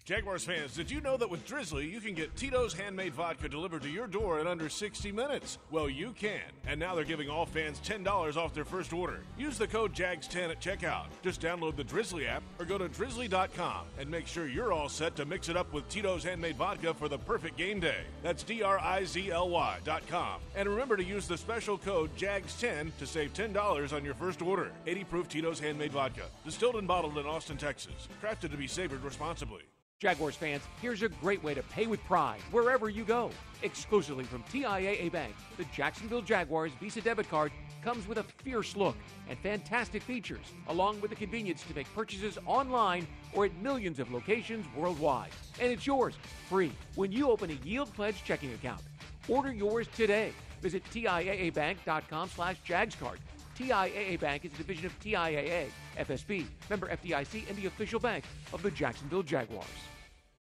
[0.07, 3.83] Jaguars fans, did you know that with Drizly, you can get Tito's handmade vodka delivered
[3.83, 5.59] to your door in under 60 minutes?
[5.73, 6.43] Well, you can.
[6.69, 9.19] And now they're giving all fans $10 off their first order.
[9.37, 11.07] Use the code JAGS10 at checkout.
[11.25, 15.17] Just download the Drizly app or go to drizly.com and make sure you're all set
[15.17, 18.03] to mix it up with Tito's handmade vodka for the perfect game day.
[18.23, 20.41] That's D R I Z L Y.com.
[20.55, 24.71] And remember to use the special code JAGS10 to save $10 on your first order.
[24.87, 26.27] 80 proof Tito's handmade vodka.
[26.45, 28.07] Distilled and bottled in Austin, Texas.
[28.23, 29.63] Crafted to be savored responsibly.
[29.99, 33.31] Jaguars fans, here's a great way to pay with pride wherever you go.
[33.63, 37.51] Exclusively from TIAA Bank, the Jacksonville Jaguars Visa debit card
[37.83, 38.95] comes with a fierce look
[39.27, 44.13] and fantastic features, along with the convenience to make purchases online or at millions of
[44.13, 45.31] locations worldwide.
[45.59, 46.15] And it's yours
[46.51, 48.83] free when you open a Yield Pledge checking account.
[49.29, 50.33] Order yours today.
[50.61, 53.17] Visit TIAABank.com slash JagsCard.
[53.59, 55.67] TIAA Bank is a division of TIAA,
[55.99, 59.67] FSB, member FDIC, and the official bank of the Jacksonville Jaguars.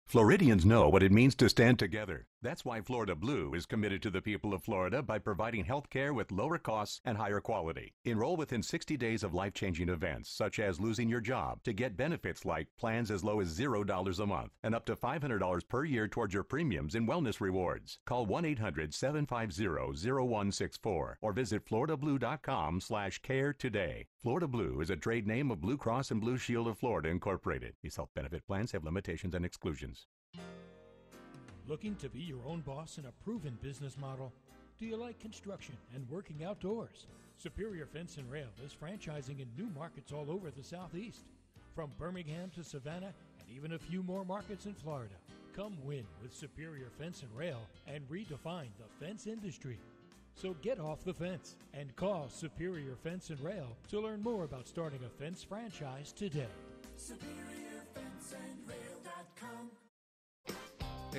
[0.06, 2.26] Floridians know what it means to stand together.
[2.42, 6.14] That's why Florida Blue is committed to the people of Florida by providing health care
[6.14, 7.96] with lower costs and higher quality.
[8.06, 11.98] Enroll within 60 days of life changing events, such as losing your job, to get
[11.98, 16.08] benefits like plans as low as $0 a month and up to $500 per year
[16.08, 18.00] towards your premiums in wellness rewards.
[18.06, 24.08] Call 1 800 750 0164 or visit FloridaBlue.com slash care today.
[24.24, 27.74] Florida Blue is a trade name of Blue Cross and Blue Shield of Florida Incorporated.
[27.84, 30.08] These health benefit plans have limitations and exclusions.
[31.70, 34.34] Looking to be your own boss in a proven business model?
[34.80, 37.06] Do you like construction and working outdoors?
[37.38, 41.26] Superior Fence and Rail is franchising in new markets all over the Southeast,
[41.76, 45.14] from Birmingham to Savannah and even a few more markets in Florida.
[45.56, 49.78] Come win with Superior Fence and Rail and redefine the fence industry.
[50.34, 54.68] So get off the fence and call Superior Fence and Rail to learn more about
[54.68, 56.48] starting a fence franchise today.
[56.98, 57.69] SuperiorFenceandRail.com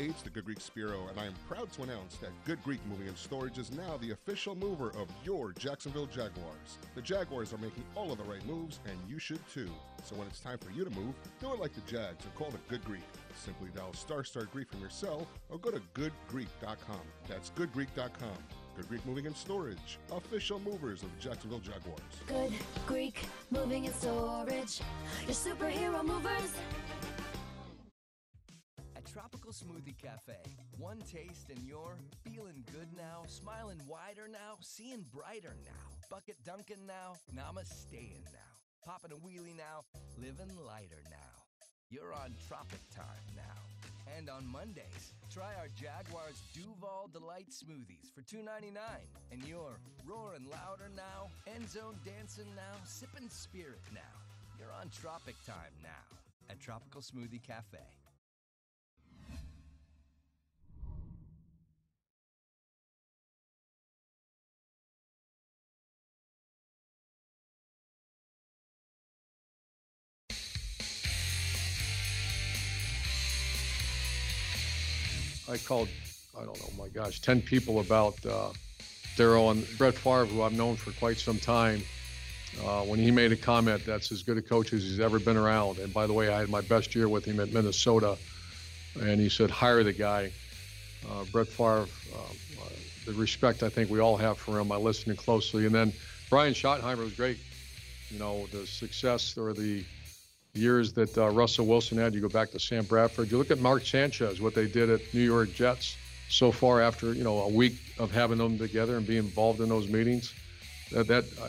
[0.07, 3.09] it's the Good Greek Spiro, and I am proud to announce that Good Greek Moving
[3.09, 6.79] and Storage is now the official mover of your Jacksonville Jaguars.
[6.95, 9.69] The Jaguars are making all of the right moves, and you should too.
[10.05, 12.51] So when it's time for you to move, do it like the Jags and call
[12.51, 13.03] the Good Greek.
[13.37, 17.01] Simply dial star star Greek from your cell or go to goodgreek.com.
[17.29, 18.39] That's goodgreek.com.
[18.77, 22.01] Good Greek Moving and Storage, official movers of the Jacksonville Jaguars.
[22.27, 22.53] Good
[22.87, 24.81] Greek Moving and Storage,
[25.27, 26.55] your superhero movers.
[29.61, 30.41] Smoothie Cafe,
[30.79, 36.87] one taste and you're feeling good now, smiling wider now, seeing brighter now, bucket dunking
[36.87, 39.85] now, namasteing now, popping a wheelie now,
[40.17, 41.33] living lighter now.
[41.91, 43.61] You're on Tropic Time now.
[44.17, 48.73] And on Mondays, try our Jaguars Duval Delight smoothies for $2.99.
[49.31, 54.17] And you're roaring louder now, end zone dancing now, sipping spirit now.
[54.59, 56.17] You're on Tropic Time now
[56.49, 57.79] at Tropical Smoothie Cafe.
[75.51, 75.89] I called,
[76.41, 78.51] I don't know, my gosh, 10 people about uh,
[79.17, 81.83] Darrell and Brett Favre, who I've known for quite some time.
[82.65, 85.37] Uh, when he made a comment, that's as good a coach as he's ever been
[85.37, 85.79] around.
[85.79, 88.17] And by the way, I had my best year with him at Minnesota.
[89.01, 90.31] And he said, hire the guy.
[91.11, 92.69] Uh, Brett Favre, uh,
[93.05, 95.67] the respect I think we all have for him, I listened closely.
[95.67, 95.93] And then
[96.29, 97.39] Brian Schottenheimer was great.
[98.09, 99.85] You know, the success or the
[100.55, 102.15] years that uh, Russell Wilson had.
[102.15, 103.31] You go back to Sam Bradford.
[103.31, 105.97] You look at Mark Sanchez, what they did at New York Jets
[106.29, 109.69] so far after you know a week of having them together and being involved in
[109.69, 110.35] those meetings.
[110.93, 111.49] That, that uh,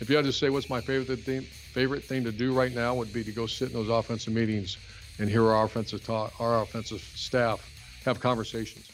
[0.00, 2.94] if you had to say what's my favorite thing, favorite thing to do right now
[2.94, 4.78] would be to go sit in those offensive meetings
[5.18, 7.68] and hear our offensive talk, our offensive staff
[8.04, 8.90] have conversations.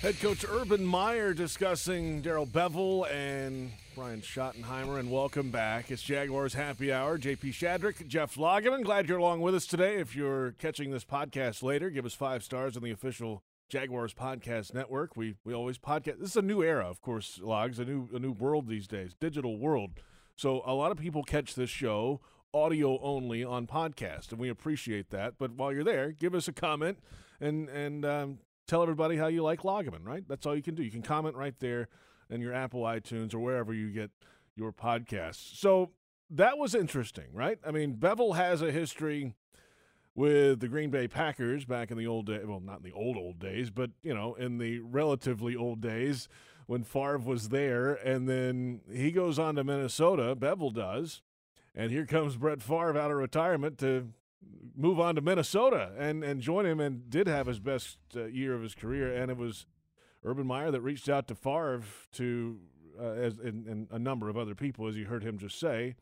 [0.00, 5.90] Head coach Urban Meyer discussing Darrell Bevell and Brian Schottenheimer, and welcome back.
[5.90, 7.18] It's Jaguars Happy Hour.
[7.18, 8.84] JP Shadrick, Jeff Lageman.
[8.84, 9.96] Glad you're along with us today.
[9.96, 14.72] If you're catching this podcast later, give us five stars on the official Jaguars Podcast
[14.72, 15.14] Network.
[15.14, 16.20] We we always podcast.
[16.20, 19.14] This is a new era, of course, Logs, a new a new world these days,
[19.20, 19.90] digital world.
[20.36, 22.20] So a lot of people catch this show
[22.54, 25.34] audio only on podcast, and we appreciate that.
[25.38, 26.98] But while you're there, give us a comment
[27.42, 30.24] and and um, tell everybody how you like Lageman, right?
[30.26, 30.82] That's all you can do.
[30.82, 31.88] You can comment right there
[32.32, 34.10] in your Apple iTunes or wherever you get
[34.56, 35.56] your podcasts.
[35.58, 35.90] So
[36.30, 37.58] that was interesting, right?
[37.66, 39.34] I mean, Bevell has a history
[40.14, 42.40] with the Green Bay Packers back in the old day.
[42.44, 46.28] Well, not in the old old days, but you know, in the relatively old days
[46.66, 50.34] when Favre was there, and then he goes on to Minnesota.
[50.36, 51.22] Bevell does,
[51.74, 54.08] and here comes Brett Favre out of retirement to
[54.76, 58.54] move on to Minnesota and and join him, and did have his best uh, year
[58.54, 59.66] of his career, and it was
[60.24, 61.82] Urban Meyer that reached out to Favre
[62.12, 62.58] to
[63.00, 65.94] uh, as and, and a number of other people, as you heard him just say,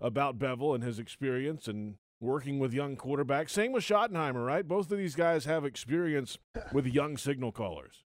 [0.00, 3.50] about Bevell and his experience and working with young quarterbacks.
[3.50, 4.66] Same with Schottenheimer, right?
[4.66, 6.38] Both of these guys have experience
[6.72, 8.04] with young signal callers.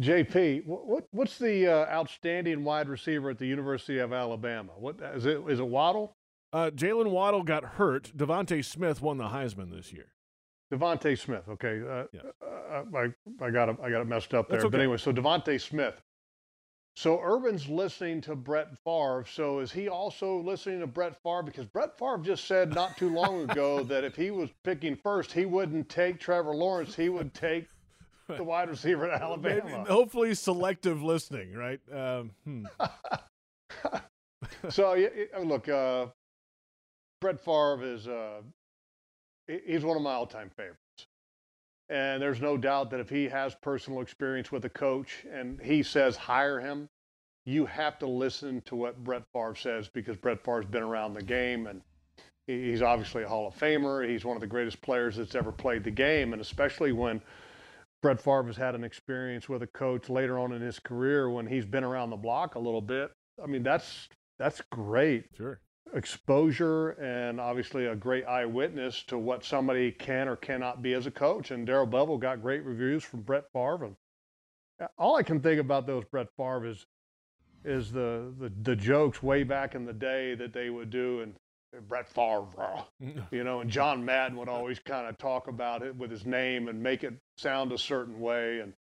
[0.00, 4.72] JP, what, what's the uh, outstanding wide receiver at the University of Alabama?
[4.76, 5.42] What is it?
[5.48, 6.16] Is it Waddle?
[6.52, 8.12] Uh, Jalen Waddle got hurt.
[8.16, 10.12] DeVonta Smith won the Heisman this year.
[10.72, 11.42] DeVonta Smith.
[11.48, 12.24] Okay, uh, yes.
[12.42, 13.76] uh, I I got it.
[13.82, 14.60] I got it messed up there.
[14.60, 14.68] Okay.
[14.68, 16.00] But anyway, so DeVonta Smith.
[16.94, 19.24] So Urban's listening to Brett Favre.
[19.30, 21.42] So is he also listening to Brett Favre?
[21.42, 25.32] Because Brett Favre just said not too long ago that if he was picking first,
[25.32, 26.94] he wouldn't take Trevor Lawrence.
[26.94, 27.68] He would take
[28.28, 29.62] the wide receiver at Alabama.
[29.64, 31.80] Maybe, hopefully, selective listening, right?
[31.92, 32.64] Um, hmm.
[34.70, 34.96] so
[35.42, 36.06] look, uh,
[37.20, 38.42] Brett Favre is uh,
[39.46, 41.06] he's one of my all-time favorites.
[41.88, 45.82] And there's no doubt that if he has personal experience with a coach and he
[45.82, 46.88] says hire him,
[47.44, 51.22] you have to listen to what Brett Favre says because Brett Favre's been around the
[51.22, 51.82] game and
[52.46, 54.08] he's obviously a Hall of Famer.
[54.08, 57.20] He's one of the greatest players that's ever played the game, and especially when
[58.00, 61.46] Brett Favre has had an experience with a coach later on in his career when
[61.46, 63.10] he's been around the block a little bit.
[63.42, 65.26] I mean, that's that's great.
[65.36, 65.60] Sure
[65.94, 71.10] exposure and obviously a great eyewitness to what somebody can or cannot be as a
[71.10, 71.50] coach.
[71.50, 73.84] And Darrell Bevell got great reviews from Brett Favre.
[73.84, 73.96] And
[74.80, 76.86] uh, all I can think about those Brett Favre is
[77.64, 81.34] is the, the the jokes way back in the day that they would do and
[81.88, 82.84] Brett Favre,
[83.30, 86.68] you know, and John Madden would always kind of talk about it with his name
[86.68, 88.60] and make it sound a certain way.
[88.60, 88.74] And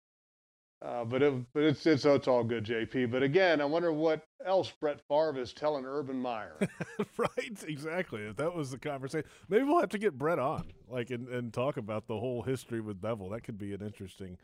[0.81, 3.11] Uh, but it, but it's, it's it's all good, JP.
[3.11, 6.55] But again, I wonder what else Brett Favre is telling Urban Meyer.
[7.17, 8.21] right, exactly.
[8.21, 11.53] If that was the conversation, maybe we'll have to get Brett on, like, and, and
[11.53, 13.29] talk about the whole history with Bevell.
[13.31, 14.37] That could be an interesting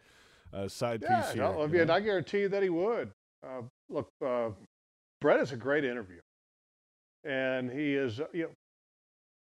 [0.54, 1.44] uh, side yeah, piece here.
[1.44, 3.12] no, I, mean, I guarantee you that he would.
[3.42, 4.50] Uh, look, uh,
[5.22, 6.20] Brett is a great interview,
[7.24, 8.20] and he is.
[8.34, 8.50] You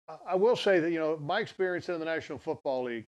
[0.09, 3.05] know, I will say that you know my experience in the National Football League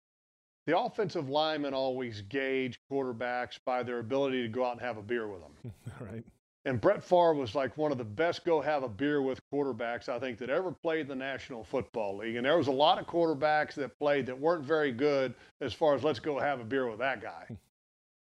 [0.68, 5.02] the offensive linemen always gauge quarterbacks by their ability to go out and have a
[5.02, 5.74] beer with them.
[6.00, 6.24] right.
[6.66, 10.08] And Brett Favre was like one of the best go have a beer with quarterbacks
[10.08, 12.36] I think that ever played the National Football League.
[12.36, 15.96] And there was a lot of quarterbacks that played that weren't very good as far
[15.96, 17.48] as let's go have a beer with that guy.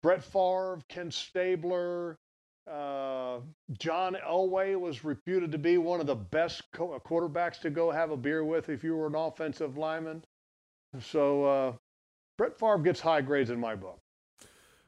[0.01, 2.17] Brett Favre, Ken Stabler,
[2.69, 3.39] uh,
[3.77, 8.11] John Elway was reputed to be one of the best co- quarterbacks to go have
[8.11, 10.23] a beer with if you were an offensive lineman.
[11.01, 11.73] So uh,
[12.39, 13.99] Brett Favre gets high grades in my book.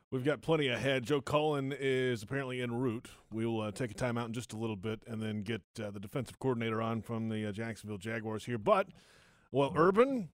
[0.10, 1.04] We've got plenty ahead.
[1.04, 3.10] Joe Cullen is apparently en route.
[3.30, 5.92] We'll uh, take a time out in just a little bit and then get uh,
[5.92, 8.58] the defensive coordinator on from the uh, Jacksonville Jaguars here.
[8.58, 8.88] But,
[9.52, 10.30] well, Urban,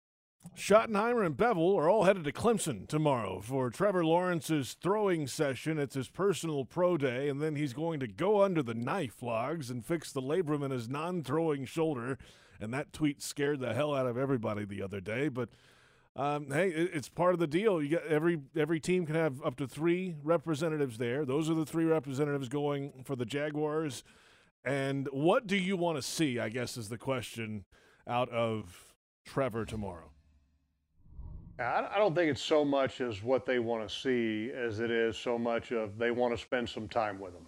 [0.58, 5.78] Schottenheimer, and Bevell are all headed to Clemson tomorrow for Trevor Lawrence's throwing session.
[5.78, 9.70] It's his personal pro day, and then he's going to go under the knife logs
[9.70, 12.18] and fix the labrum in his non throwing shoulder.
[12.60, 15.28] And that tweet scared the hell out of everybody the other day.
[15.28, 15.48] But
[16.16, 17.82] um, hey, it's part of the deal.
[17.82, 21.26] You get every every team can have up to three representatives there.
[21.26, 24.02] Those are the three representatives going for the Jaguars.
[24.64, 26.38] And what do you want to see?
[26.38, 27.66] I guess is the question
[28.08, 28.94] out of
[29.26, 30.10] Trevor tomorrow.
[31.58, 35.16] I don't think it's so much as what they want to see as it is
[35.16, 37.46] so much of they want to spend some time with him.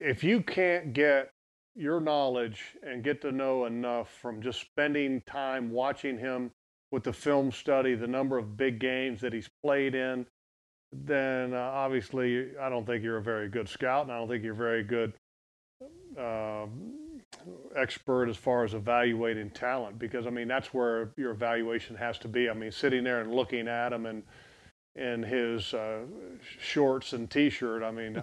[0.00, 1.30] If you can't get
[1.74, 6.50] your knowledge and get to know enough from just spending time watching him
[6.90, 10.26] with the film study, the number of big games that he's played in,
[10.92, 14.42] then uh, obviously I don't think you're a very good scout, and I don't think
[14.42, 15.12] you're a very good
[16.18, 16.66] uh,
[17.76, 19.98] expert as far as evaluating talent.
[19.98, 22.48] Because I mean that's where your evaluation has to be.
[22.48, 24.22] I mean sitting there and looking at him and
[24.96, 26.00] in his uh,
[26.60, 27.84] shorts and T-shirt.
[27.84, 28.20] I mean,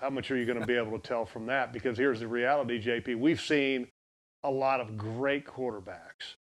[0.00, 1.70] how much are you going to be able to tell from that?
[1.70, 3.18] Because here's the reality, JP.
[3.18, 3.88] We've seen
[4.42, 6.36] a lot of great quarterbacks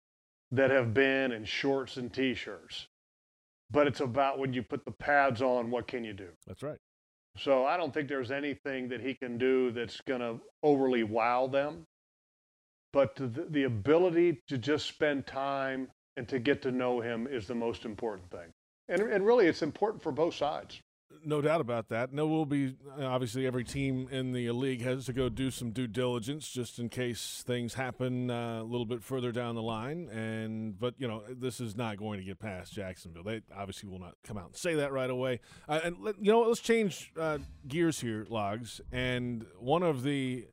[0.51, 2.87] that have been in shorts and t-shirts.
[3.71, 6.29] But it's about when you put the pads on, what can you do?
[6.47, 6.77] That's right.
[7.37, 11.47] So I don't think there's anything that he can do that's going to overly wow
[11.47, 11.85] them.
[12.91, 17.47] But the, the ability to just spend time and to get to know him is
[17.47, 18.51] the most important thing.
[18.87, 20.81] And, and really, it's important for both sides
[21.23, 22.13] no doubt about that.
[22.13, 25.87] No, we'll be obviously every team in the league has to go do some due
[25.87, 30.09] diligence just in case things happen uh, a little bit further down the line.
[30.09, 33.23] And but you know this is not going to get past Jacksonville.
[33.23, 35.39] They obviously will not come out and say that right away.
[35.67, 38.81] Uh, and let, you know let's change uh, gears here, logs.
[38.91, 40.47] And one of the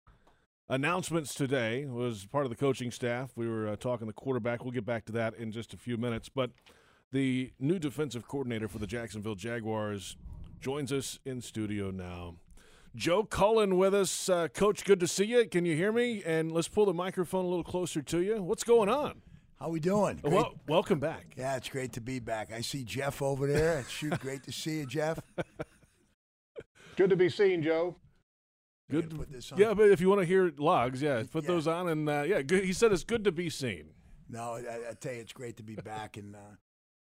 [0.69, 3.31] announcements today was part of the coaching staff.
[3.37, 4.65] We were uh, talking the quarterback.
[4.65, 6.51] We'll get back to that in just a few minutes, but.
[7.13, 10.17] The new defensive coordinator for the Jacksonville Jaguars
[10.61, 12.37] joins us in studio now.
[12.95, 14.29] Joe Cullen with us.
[14.29, 15.47] Uh, Coach, good to see you.
[15.47, 16.23] Can you hear me?
[16.25, 18.43] And let's pull the microphone a little closer to you.
[18.43, 19.21] What's going on?
[19.61, 20.17] How we doing?
[20.17, 20.33] Great.
[20.33, 21.35] Well, welcome back.
[21.37, 22.53] Yeah, it's great to be back.
[22.53, 23.85] I see Jeff over there.
[23.89, 25.19] Shoot, great to see you, Jeff.
[26.97, 27.97] Good to be seen, Joe.
[28.91, 29.43] Good.
[29.57, 31.49] Yeah, but if you want to hear logs, yeah, put yeah.
[31.49, 32.65] those on, and uh, yeah, good.
[32.65, 33.91] he said it's good to be seen.
[34.29, 36.57] No, I, I, tell you, it's great to be back, and uh,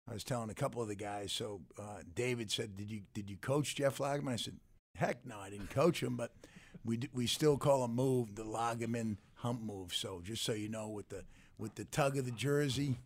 [0.09, 1.32] I was telling a couple of the guys.
[1.32, 4.57] So uh, David said, "Did you did you coach Jeff Lageman?" I said,
[4.96, 6.32] "Heck no, I didn't coach him, but
[6.84, 10.88] we we still call him move the Lageman hump move." So just so you know,
[10.88, 11.24] with the
[11.59, 12.98] with the tug of the jersey,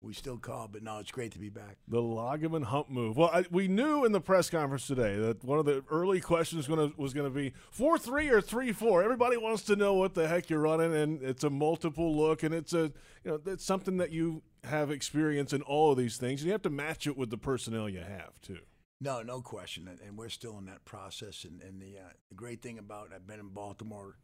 [0.00, 0.68] we still call.
[0.68, 1.76] But no, it's great to be back.
[1.86, 3.16] The Lageman hump move.
[3.16, 6.66] Well, I, we knew in the press conference today that one of the early questions
[6.66, 9.02] gonna, was going to be four three or three four.
[9.02, 12.54] Everybody wants to know what the heck you're running, and it's a multiple look, and
[12.54, 12.92] it's a
[13.24, 16.52] you know it's something that you have experience in all of these things, and you
[16.52, 18.60] have to match it with the personnel you have too.
[19.00, 21.44] No, no question, and we're still in that process.
[21.44, 24.16] And, and the, uh, the great thing about I've been in Baltimore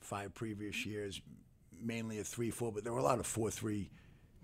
[0.00, 1.20] five previous years,
[1.78, 3.90] mainly a three-four, but there were a lot of four-three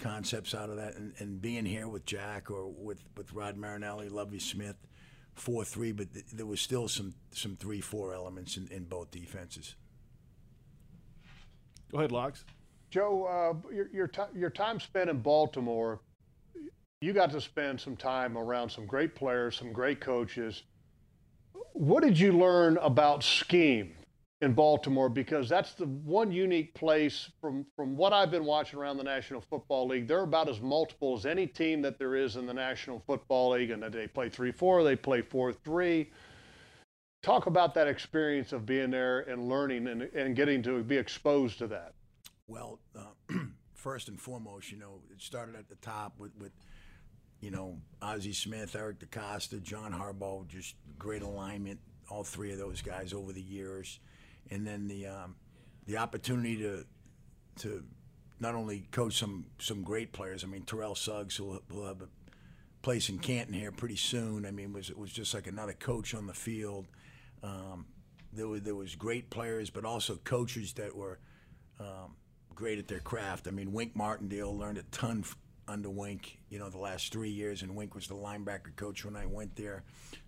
[0.00, 0.96] concepts out of that.
[0.96, 4.76] And, and being here with Jack or with, with Rod Marinelli, Lovie Smith,
[5.34, 9.76] four-three, but th- there was still some some three-four elements in, in both defenses.
[11.90, 12.44] Go ahead, Logs.
[12.94, 16.00] Joe, uh, your your, your time spent in Baltimore,
[17.00, 20.62] you got to spend some time around some great players, some great coaches.
[21.72, 23.96] What did you learn about scheme
[24.42, 28.98] in Baltimore because that's the one unique place from from what I've been watching around
[28.98, 30.06] the National Football League.
[30.06, 33.72] They're about as multiple as any team that there is in the National Football League,
[33.72, 36.12] and they play three four, they play four three.
[37.24, 41.58] Talk about that experience of being there and learning and, and getting to be exposed
[41.58, 41.93] to that.
[42.46, 43.34] Well, uh,
[43.74, 46.52] first and foremost, you know, it started at the top with, with
[47.40, 51.78] you know, Ozzie Smith, Eric DeCosta, John Harbaugh, just great alignment,
[52.08, 53.98] all three of those guys over the years.
[54.50, 55.36] And then the um,
[55.86, 56.84] the opportunity to
[57.60, 57.84] to
[58.40, 60.44] not only coach some some great players.
[60.44, 62.08] I mean, Terrell Suggs will have a
[62.82, 64.44] place in Canton here pretty soon.
[64.44, 66.86] I mean, was it was just like another coach on the field.
[67.42, 67.86] Um,
[68.32, 71.18] there was there was great players, but also coaches that were
[71.80, 72.16] um,
[72.54, 73.48] great at their craft.
[73.48, 75.24] I mean, Wink Martindale learned a ton
[75.66, 79.16] under Wink, you know, the last three years, and Wink was the linebacker coach when
[79.16, 79.82] I went there.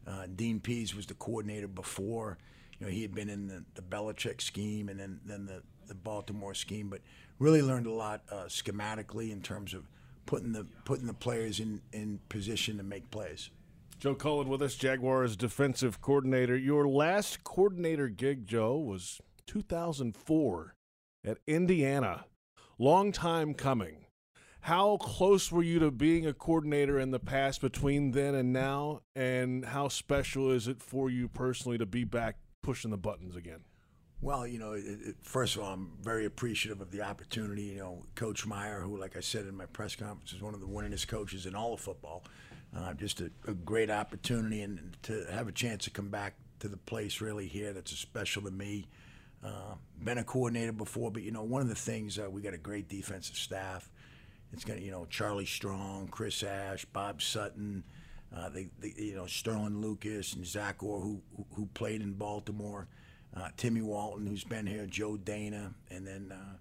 [0.07, 2.39] Uh, Dean Pees was the coordinator before.
[2.79, 5.95] You know, he had been in the, the Belichick scheme and then, then the, the
[5.95, 7.01] Baltimore scheme, but
[7.39, 9.89] really learned a lot uh, schematically in terms of
[10.27, 13.51] putting the putting the players in, in position to make plays.
[13.99, 16.57] Joe Cullen with us, Jaguars defensive coordinator.
[16.57, 20.76] Your last coordinator gig, Joe, was 2004
[21.27, 22.25] at Indiana.
[22.79, 24.07] Long time coming.
[24.61, 29.03] How close were you to being a coordinator in the past between then and now?
[29.15, 33.61] And how special is it for you personally to be back pushing the buttons again?
[34.21, 37.63] Well, you know, it, it, first of all, I'm very appreciative of the opportunity.
[37.63, 40.61] You know, Coach Meyer, who, like I said in my press conference, is one of
[40.61, 42.25] the winningest coaches in all of football.
[42.77, 46.69] Uh, just a, a, great opportunity, and to have a chance to come back to
[46.69, 48.87] the place really here that's special to me.
[49.47, 52.55] Uh, been a coordinator before, but you know, one of the things uh, we got
[52.55, 53.89] a great defensive staff.
[54.53, 57.85] It's gonna, you know Charlie Strong, Chris Ash, Bob Sutton,
[58.35, 61.23] uh, they, you know Sterling Lucas and Zach Orr, who
[61.55, 62.89] who played in Baltimore.
[63.37, 66.57] Uh, Timmy Walton, who's been here, Joe Danna, and then uh,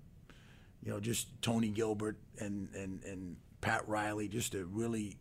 [0.83, 4.27] you know just Tony Gilbert and and and Pat Riley.
[4.27, 5.17] Just a really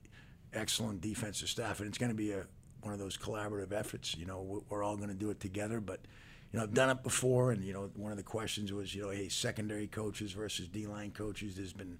[0.52, 2.46] excellent defensive staff, and it's going to be a
[2.82, 4.16] one of those collaborative efforts.
[4.16, 6.00] You know, we're all going to do it together, but
[6.54, 9.02] you know, I've done it before, and you know, one of the questions was, you
[9.02, 11.56] know, hey, secondary coaches versus D-line coaches.
[11.56, 11.98] There's been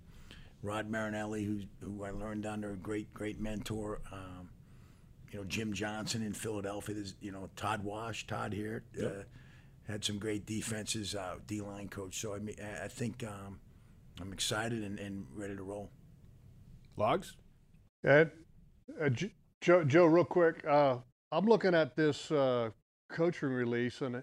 [0.63, 4.01] Rod Marinelli, who who I learned under, a great great mentor.
[4.13, 4.51] Um,
[5.33, 6.95] you know, Jim Johnson in Philadelphia.
[6.95, 8.85] There's you know Todd Wash, Todd here.
[8.97, 9.05] Yep.
[9.05, 9.23] Uh,
[9.93, 12.21] had some great defenses, uh, D-line coach.
[12.21, 13.59] So I mean, I think um,
[14.21, 15.91] I'm excited and, and ready to roll.
[16.97, 17.35] Logs.
[18.05, 18.31] Ed,
[19.03, 19.09] uh,
[19.61, 20.65] Joe, Joe, real quick.
[20.65, 20.99] Uh,
[21.33, 22.71] I'm looking at this uh,
[23.11, 24.23] coaching release, and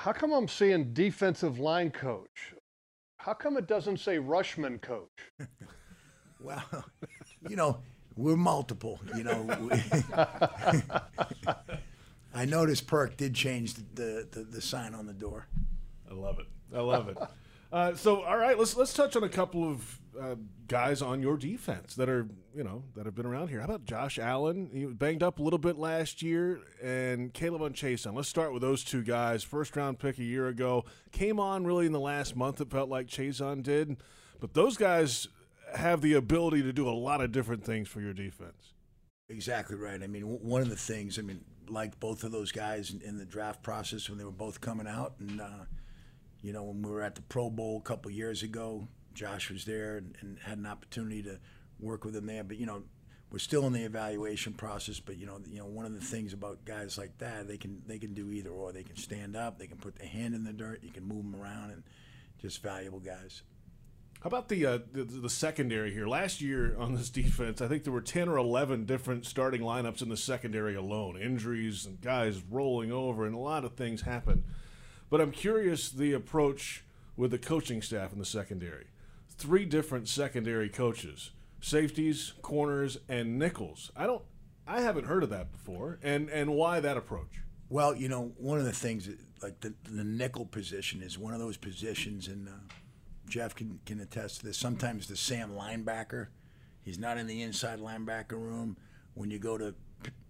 [0.00, 2.54] how come I'm seeing defensive line coach?
[3.18, 5.10] How come it doesn't say Rushman coach?
[6.40, 6.64] well,
[7.46, 7.80] you know,
[8.16, 8.98] we're multiple.
[9.14, 9.70] You know,
[12.34, 15.48] I noticed Perk did change the, the, the sign on the door.
[16.10, 16.46] I love it.
[16.74, 17.18] I love it.
[17.72, 20.34] Uh, so, all right, let's let's touch on a couple of uh,
[20.66, 23.60] guys on your defense that are you know that have been around here.
[23.60, 24.70] How about Josh Allen?
[24.72, 28.14] He banged up a little bit last year, and K'Lavon Chaisson.
[28.14, 29.44] Let's start with those two guys.
[29.44, 32.60] First round pick a year ago, came on really in the last month.
[32.60, 33.98] It felt like Chaisson did,
[34.40, 35.28] but those guys
[35.76, 38.74] have the ability to do a lot of different things for your defense.
[39.28, 40.02] Exactly right.
[40.02, 43.16] I mean, one of the things I mean, like both of those guys in, in
[43.16, 45.66] the draft process when they were both coming out, and uh,
[46.42, 49.64] you know, when we were at the Pro Bowl a couple years ago, Josh was
[49.64, 51.38] there and, and, had an opportunity to
[51.78, 52.44] work with him there.
[52.44, 52.82] But you know,
[53.30, 55.00] we're still in the evaluation process.
[55.00, 57.82] But you know, you know, one of the things about guys like that, they can
[57.86, 58.72] they can do either or.
[58.72, 61.30] They can stand up, they can put their hand in the dirt, you can move
[61.30, 61.82] them around, and
[62.40, 63.42] just valuable guys.
[64.20, 66.06] How about the, uh, the, the secondary here?
[66.06, 70.02] Last year on this defense, I think there were ten or eleven different starting lineups
[70.02, 71.20] in the secondary alone.
[71.20, 74.44] Injuries and guys rolling over, and a lot of things happened.
[75.10, 76.84] But I'm curious the approach
[77.16, 78.86] with the coaching staff in the secondary.
[79.28, 83.90] Three different secondary coaches, safeties, corners, and nickels.
[83.96, 84.22] I don't
[84.66, 85.98] I haven't heard of that before.
[86.02, 87.42] And and why that approach?
[87.68, 89.08] Well, you know, one of the things
[89.42, 92.52] like the the nickel position is one of those positions and uh,
[93.28, 94.58] Jeff can can attest to this.
[94.58, 96.28] Sometimes the Sam linebacker,
[96.82, 98.76] he's not in the inside linebacker room.
[99.14, 99.74] When you go to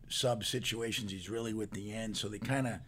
[0.09, 2.17] sub situations, he's really with the end.
[2.17, 2.81] So they kind of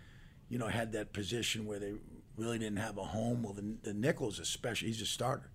[0.53, 1.95] you know, had that position where they
[2.37, 3.43] really didn't have a home.
[3.43, 5.51] Well, the, the nickel's especially, he's a starter.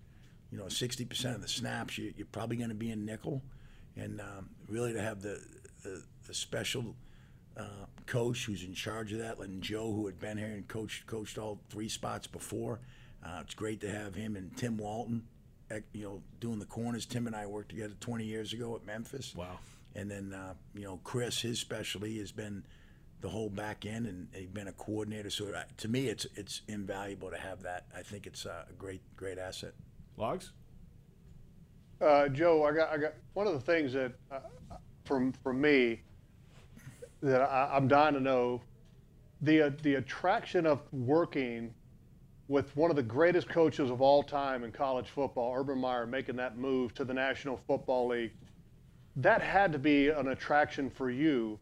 [0.50, 3.40] You know, 60% of the snaps, you, are probably going to be in nickel.
[3.94, 5.40] And um, really to have the,
[5.84, 6.96] the, the special
[7.56, 11.06] uh, coach who's in charge of that, and Joe, who had been here and coached,
[11.06, 12.80] coached all three spots before,
[13.24, 15.22] uh, it's great to have him and Tim Walton,
[15.92, 17.06] you know, doing the corners.
[17.06, 19.32] Tim and I worked together 20 years ago at Memphis.
[19.36, 19.60] Wow.
[19.94, 22.64] And then, uh, you know, Chris, his specialty has been–
[23.20, 25.30] the whole back end, and he's been a coordinator.
[25.30, 27.86] So uh, to me, it's it's invaluable to have that.
[27.96, 29.72] I think it's uh, a great great asset.
[30.16, 30.52] Logs.
[32.00, 34.38] Uh, Joe, I got I got one of the things that uh,
[35.04, 36.02] from from me
[37.22, 38.60] that I, I'm dying to know
[39.42, 41.74] the uh, the attraction of working
[42.48, 46.36] with one of the greatest coaches of all time in college football, Urban Meyer, making
[46.36, 48.32] that move to the National Football League.
[49.16, 51.58] That had to be an attraction for you.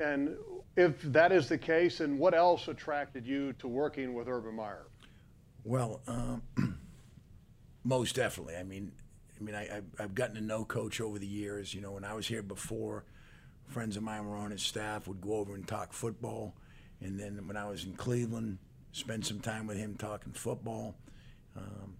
[0.00, 0.34] And
[0.76, 4.86] if that is the case, and what else attracted you to working with Urban Meyer?
[5.64, 6.42] Well, um,
[7.84, 8.56] most definitely.
[8.56, 8.92] I mean,
[9.38, 11.74] I mean, I, I've gotten to know Coach over the years.
[11.74, 13.04] You know, when I was here before,
[13.68, 16.54] friends of mine were on his staff, would go over and talk football.
[17.00, 18.58] And then when I was in Cleveland,
[18.92, 20.94] spend some time with him talking football.
[21.56, 21.96] Um,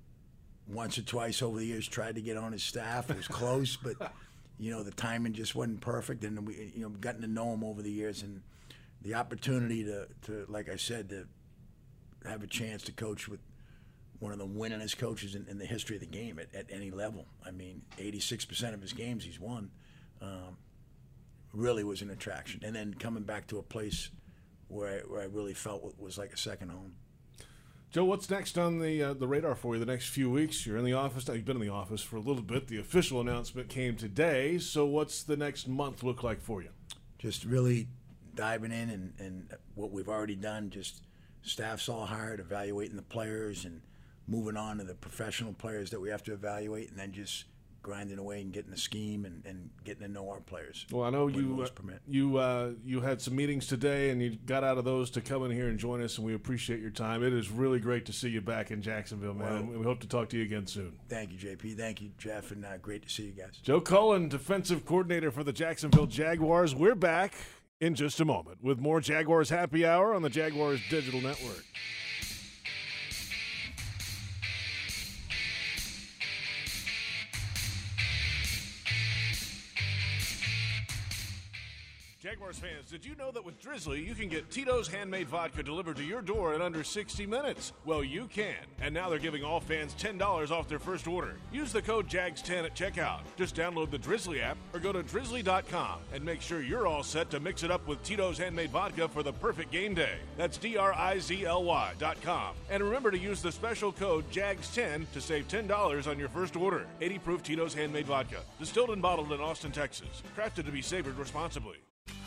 [0.68, 3.10] once or twice over the years, tried to get on his staff.
[3.10, 4.12] It was close, but
[4.58, 6.24] you know the timing just wasn't perfect.
[6.24, 8.42] And we, you know, gotten to know him over the years, and
[9.02, 11.26] the opportunity to, to like I said, to
[12.28, 13.40] have a chance to coach with
[14.20, 16.90] one of the winningest coaches in, in the history of the game at, at any
[16.90, 17.26] level.
[17.44, 19.70] I mean, 86% of his games he's won.
[20.20, 20.56] Um,
[21.52, 22.60] really was an attraction.
[22.64, 24.10] And then coming back to a place
[24.68, 26.94] where I, where I really felt was like a second home.
[27.90, 30.64] Joe, what's next on the uh, the radar for you the next few weeks?
[30.64, 31.34] You're in the office now.
[31.34, 32.68] You've been in the office for a little bit.
[32.68, 34.56] The official announcement came today.
[34.56, 36.70] So, what's the next month look like for you?
[37.18, 37.88] Just really
[38.34, 40.70] diving in and, and what we've already done.
[40.70, 41.02] Just
[41.42, 43.82] staff's all hired, evaluating the players and
[44.26, 47.44] moving on to the professional players that we have to evaluate, and then just
[47.82, 50.86] grinding away and getting the scheme and, and getting to know our players.
[50.90, 51.68] Well, I know you uh,
[52.06, 55.44] you uh, you had some meetings today, and you got out of those to come
[55.44, 57.22] in here and join us, and we appreciate your time.
[57.22, 59.68] It is really great to see you back in Jacksonville, man.
[59.68, 60.92] Well, we hope to talk to you again soon.
[61.08, 61.76] Thank you, JP.
[61.76, 63.58] Thank you, Jeff, and uh, great to see you guys.
[63.62, 66.74] Joe Cullen, defensive coordinator for the Jacksonville Jaguars.
[66.74, 67.34] We're back
[67.82, 71.64] in just a moment with more Jaguars Happy Hour on the Jaguars Digital Network.
[82.50, 86.02] Fans, did you know that with Drizly, you can get Tito's handmade vodka delivered to
[86.02, 87.72] your door in under 60 minutes?
[87.86, 88.56] Well, you can.
[88.80, 91.36] And now they're giving all fans $10 off their first order.
[91.50, 93.20] Use the code JAGS10 at checkout.
[93.36, 97.30] Just download the Drizly app or go to drizly.com and make sure you're all set
[97.30, 100.16] to mix it up with Tito's handmade vodka for the perfect game day.
[100.36, 102.54] That's D R I Z L Y.com.
[102.70, 106.86] And remember to use the special code JAGS10 to save $10 on your first order.
[107.00, 108.40] 80 proof Tito's handmade vodka.
[108.58, 110.22] Distilled and bottled in Austin, Texas.
[110.36, 111.76] Crafted to be savored responsibly.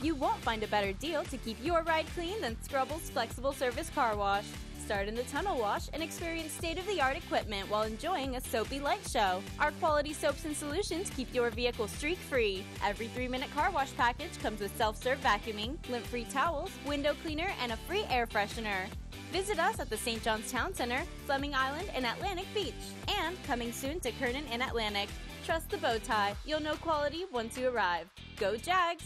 [0.02, 3.90] You won't find a better deal to keep your ride clean than Scrubble's flexible service
[3.90, 4.46] car wash.
[4.86, 8.42] Start in the tunnel wash and experience state of the art equipment while enjoying a
[8.42, 9.42] soapy light show.
[9.60, 12.64] Our quality soaps and solutions keep your vehicle streak free.
[12.86, 17.16] Every three minute car wash package comes with self serve vacuuming, lint free towels, window
[17.24, 18.86] cleaner, and a free air freshener.
[19.32, 20.22] Visit us at the St.
[20.22, 22.74] John's Town Center, Fleming Island, and Atlantic Beach.
[23.20, 25.10] And coming soon to Kernan and Atlantic.
[25.46, 26.36] Trust the bow tie.
[26.46, 28.08] You'll know quality once you arrive.
[28.38, 29.06] Go Jags!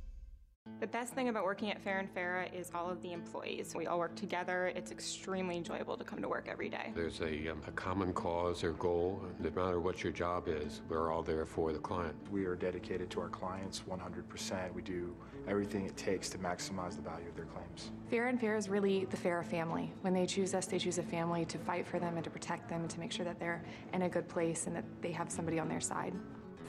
[0.81, 3.75] The best thing about working at Farah and Farah is all of the employees.
[3.75, 4.73] We all work together.
[4.75, 6.91] It's extremely enjoyable to come to work every day.
[6.95, 9.23] There's a, um, a common cause or goal.
[9.39, 12.15] No matter what your job is, we're all there for the client.
[12.31, 14.73] We are dedicated to our clients 100%.
[14.73, 15.15] We do
[15.47, 17.91] everything it takes to maximize the value of their claims.
[18.11, 19.93] Farah and Farah is really the Farah family.
[20.01, 22.69] When they choose us, they choose a family to fight for them and to protect
[22.69, 25.31] them and to make sure that they're in a good place and that they have
[25.31, 26.15] somebody on their side.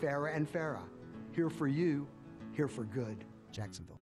[0.03, 0.85] Farah and Farah,
[1.35, 2.07] here for you,
[2.53, 3.25] here for good.
[3.53, 4.01] Jacksonville.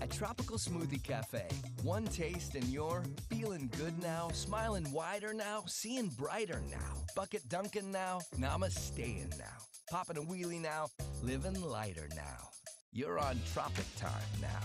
[0.00, 1.44] A Tropical Smoothie Cafe,
[1.82, 7.90] one taste and you're feeling good now, smiling wider now, seeing brighter now, bucket dunking
[7.90, 9.58] now, namasteing now,
[9.90, 10.86] popping a wheelie now,
[11.22, 12.48] living lighter now.
[12.92, 14.10] You're on Tropic Time
[14.40, 14.60] now.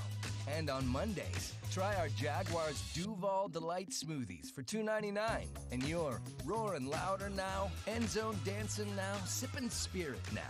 [0.55, 5.47] And on Mondays, try our Jaguars Duval Delight smoothies for $2.99.
[5.72, 10.41] And you're roaring louder now, end zone dancing now, sipping spirit now.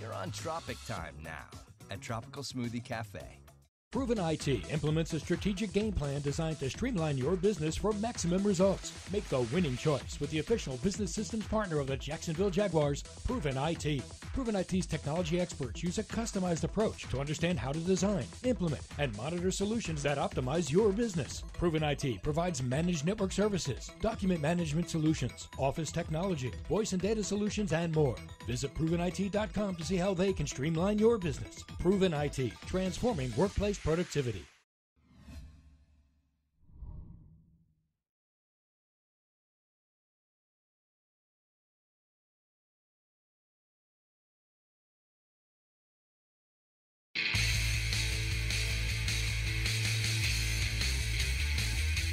[0.00, 3.43] You're on Tropic Time now at Tropical Smoothie Cafe.
[3.94, 8.92] Proven IT implements a strategic game plan designed to streamline your business for maximum results.
[9.12, 13.56] Make the winning choice with the official business systems partner of the Jacksonville Jaguars, Proven
[13.56, 14.02] IT.
[14.34, 19.16] Proven IT's technology experts use a customized approach to understand how to design, implement, and
[19.16, 21.44] monitor solutions that optimize your business.
[21.52, 27.72] Proven IT provides managed network services, document management solutions, office technology, voice and data solutions,
[27.72, 28.16] and more.
[28.48, 31.62] Visit ProvenIT.com to see how they can streamline your business.
[31.78, 34.42] Proven IT, transforming workplace productivity.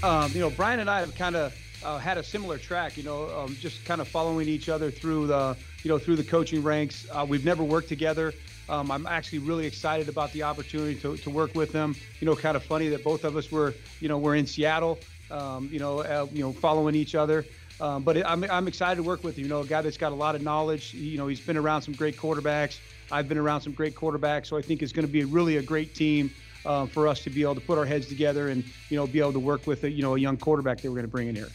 [0.04, 1.56] Um, you know, Brian and I have kind of
[1.86, 2.98] uh, had a similar track.
[2.98, 6.24] You know, um, just kind of following each other through the, you know, through the
[6.24, 7.08] coaching ranks.
[7.10, 8.34] Uh, we've never worked together.
[8.72, 11.94] Um, I'm actually really excited about the opportunity to, to work with them.
[12.22, 14.98] You know, kind of funny that both of us were, you know, we're in Seattle.
[15.30, 17.46] Um, you know, uh, you know, following each other.
[17.82, 19.38] Um, but I'm, I'm excited to work with.
[19.38, 20.94] You know, a guy that's got a lot of knowledge.
[20.94, 22.80] You know, he's been around some great quarterbacks.
[23.12, 24.46] I've been around some great quarterbacks.
[24.46, 26.32] So I think it's going to be really a great team
[26.66, 29.20] uh, for us to be able to put our heads together and you know be
[29.20, 31.28] able to work with a you know a young quarterback that we're going to bring
[31.28, 31.50] in here.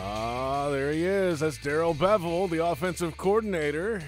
[0.00, 1.40] Ah, there he is.
[1.40, 4.02] That's Darrell Bevell, the offensive coordinator.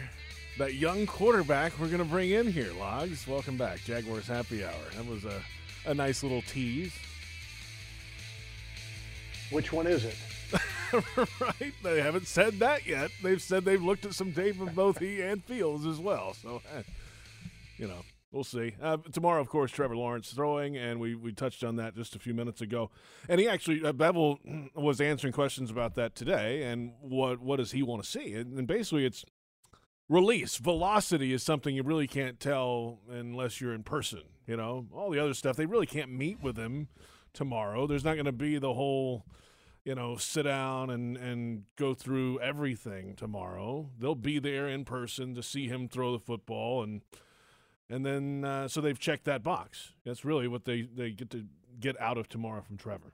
[0.58, 2.72] That young quarterback we're going to bring in here.
[2.80, 3.78] Logs, welcome back.
[3.84, 4.72] Jaguars Happy Hour.
[4.96, 5.40] That was a,
[5.86, 6.92] a nice little tease.
[9.52, 10.16] Which one is it?
[11.40, 11.72] right?
[11.84, 13.12] They haven't said that yet.
[13.22, 16.34] They've said they've looked at some tape of both he and Fields as well.
[16.34, 16.82] So, eh,
[17.76, 18.74] you know, We'll see.
[18.82, 22.18] Uh, tomorrow, of course, Trevor Lawrence throwing, and we, we touched on that just a
[22.18, 22.90] few minutes ago.
[23.26, 24.38] And he actually, uh, Bevell
[24.74, 28.34] was answering questions about that today, and what what does he want to see?
[28.34, 29.24] And, and basically, it's
[30.08, 34.22] release velocity is something you really can't tell unless you're in person.
[34.46, 36.88] You know, all the other stuff they really can't meet with him
[37.34, 37.86] tomorrow.
[37.86, 39.26] There's not going to be the whole,
[39.84, 43.90] you know, sit down and and go through everything tomorrow.
[43.98, 47.02] They'll be there in person to see him throw the football and
[47.90, 49.92] and then uh, so they've checked that box.
[50.04, 51.44] That's really what they they get to
[51.80, 53.12] get out of tomorrow from Trevor.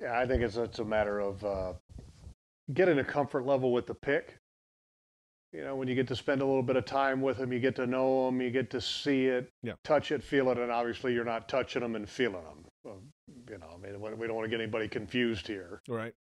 [0.00, 1.72] Yeah, I think it's it's a matter of uh,
[2.74, 4.41] getting a comfort level with the pick.
[5.52, 7.60] You know, when you get to spend a little bit of time with them, you
[7.60, 9.74] get to know them, you get to see it, yeah.
[9.84, 12.94] touch it, feel it, and obviously you're not touching them and feeling them.
[13.48, 15.82] You know, I mean, we don't want to get anybody confused here.
[15.88, 16.14] Right.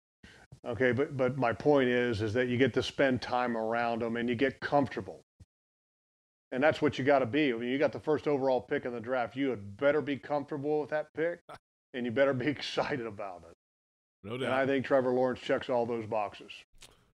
[0.65, 4.17] Okay, but but my point is, is that you get to spend time around them
[4.17, 5.23] and you get comfortable.
[6.51, 7.53] And that's what you got to be.
[7.53, 9.37] I mean, you got the first overall pick in the draft.
[9.37, 11.39] You had better be comfortable with that pick,
[11.93, 13.55] and you better be excited about it.
[14.23, 14.45] No doubt.
[14.45, 16.51] And I think Trevor Lawrence checks all those boxes.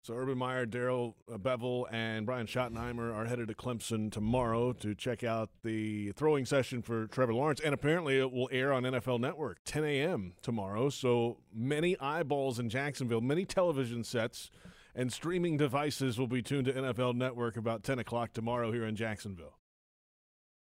[0.06, 5.24] So Urban Meyer, Darrell Bevell, and Brian Schottenheimer are headed to Clemson tomorrow to check
[5.24, 7.58] out the throwing session for Trevor Lawrence.
[7.58, 10.34] And apparently it will air on NFL Network 10 a.m.
[10.42, 10.90] tomorrow.
[10.90, 14.52] So many eyeballs in Jacksonville, many television sets
[14.94, 18.94] and streaming devices will be tuned to NFL Network about 10 o'clock tomorrow here in
[18.94, 19.58] Jacksonville.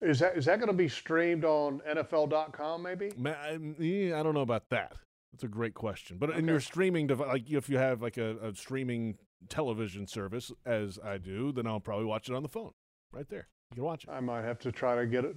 [0.02, 2.82] Is that is that going to be streamed on NFL.com?
[2.82, 3.12] Maybe.
[3.24, 4.94] I don't know about that.
[5.32, 6.16] That's a great question.
[6.18, 6.38] But okay.
[6.40, 9.16] in your streaming device, like if you have like a, a, streaming
[9.48, 12.72] television service, as I do, then I'll probably watch it on the phone,
[13.12, 13.48] right there.
[13.70, 14.10] You can watch it.
[14.10, 15.36] I might have to try to get it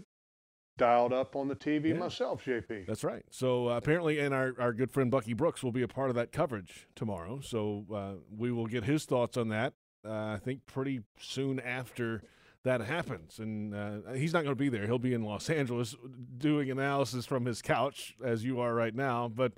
[0.77, 1.95] dialed up on the TV yeah.
[1.95, 2.87] myself, JP.
[2.87, 3.23] That's right.
[3.29, 6.15] So uh, apparently, and our, our good friend Bucky Brooks will be a part of
[6.15, 7.39] that coverage tomorrow.
[7.41, 9.73] So uh, we will get his thoughts on that.
[10.05, 12.23] Uh, I think pretty soon after
[12.63, 14.85] that happens, and uh, he's not going to be there.
[14.85, 15.95] He'll be in Los Angeles
[16.37, 19.29] doing analysis from his couch, as you are right now.
[19.33, 19.53] But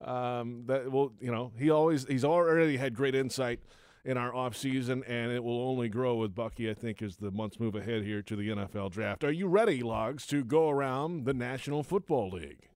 [0.00, 3.60] um, that will, you know, he always he's already had great insight
[4.04, 7.60] in our offseason, and it will only grow with Bucky, I think, as the months
[7.60, 9.24] move ahead here to the NFL draft.
[9.24, 12.68] Are you ready, Logs, to go around the National Football League?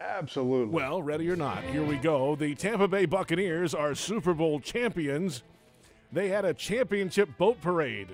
[0.00, 0.72] Absolutely.
[0.74, 2.36] Well, ready or not, here we go.
[2.36, 5.42] The Tampa Bay Buccaneers are Super Bowl champions.
[6.12, 8.08] They had a championship boat parade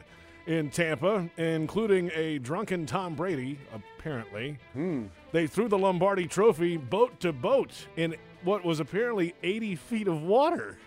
[0.46, 4.58] in Tampa, including a drunken Tom Brady, apparently.
[4.72, 5.06] Hmm.
[5.32, 10.22] They threw the Lombardi trophy boat to boat in what was apparently 80 feet of
[10.22, 10.78] water.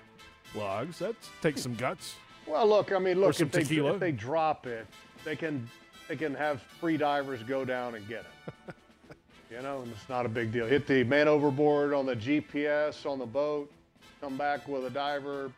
[0.53, 2.15] Logs, that takes some guts.
[2.45, 4.85] Well, look, I mean, look, if they, if they drop it,
[5.23, 5.65] they can
[6.09, 8.25] they can have free divers go down and get
[8.67, 8.75] it.
[9.49, 10.67] you know, and it's not a big deal.
[10.67, 13.71] Hit the man overboard on the GPS on the boat,
[14.19, 15.53] come back with a diver,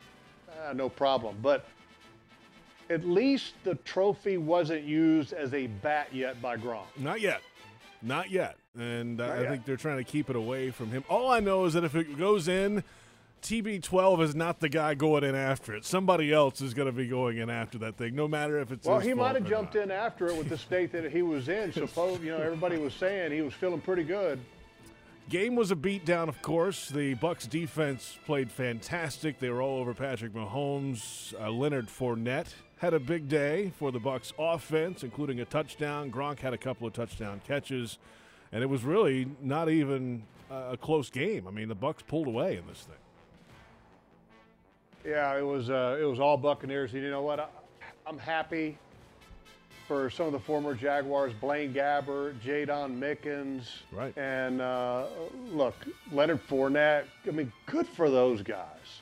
[0.64, 1.36] ah, no problem.
[1.42, 1.66] But
[2.92, 6.86] at least the trophy wasn't used as a bat yet by Gronk.
[7.00, 7.42] Not yet.
[8.04, 8.58] Not yet.
[8.78, 11.04] And uh, I think they're trying to keep it away from him.
[11.10, 12.84] All I know is that if it goes in
[13.46, 15.86] TB12 is not the guy going in after it.
[15.86, 18.88] Somebody else is going to be going in after that thing, no matter if it's.
[18.88, 21.72] Well, he might have jumped in after it with the state that he was in.
[21.74, 24.40] Suppose you know everybody was saying he was feeling pretty good.
[25.30, 26.90] Game was a beatdown, of course.
[26.90, 29.40] The Bucks defense played fantastic.
[29.40, 31.34] They were all over Patrick Mahomes.
[31.40, 36.12] Uh, Leonard Fournette had a big day for the Bucks offense, including a touchdown.
[36.12, 37.98] Gronk had a couple of touchdown catches,
[38.56, 41.46] and it was really not even a close game.
[41.46, 42.96] I mean, the Bucks pulled away in this thing.
[45.12, 46.94] Yeah, it was uh, it was all Buccaneers.
[46.94, 47.42] And you know what?
[47.42, 47.48] I,
[48.08, 48.78] I'm happy
[49.90, 54.18] for some of the former Jaguars, Blaine Gabbert, Jaydon Mickens, right?
[54.18, 55.08] And uh,
[55.52, 55.76] look,
[56.14, 57.04] Leonard Fournette.
[57.28, 59.02] I mean, good for those guys.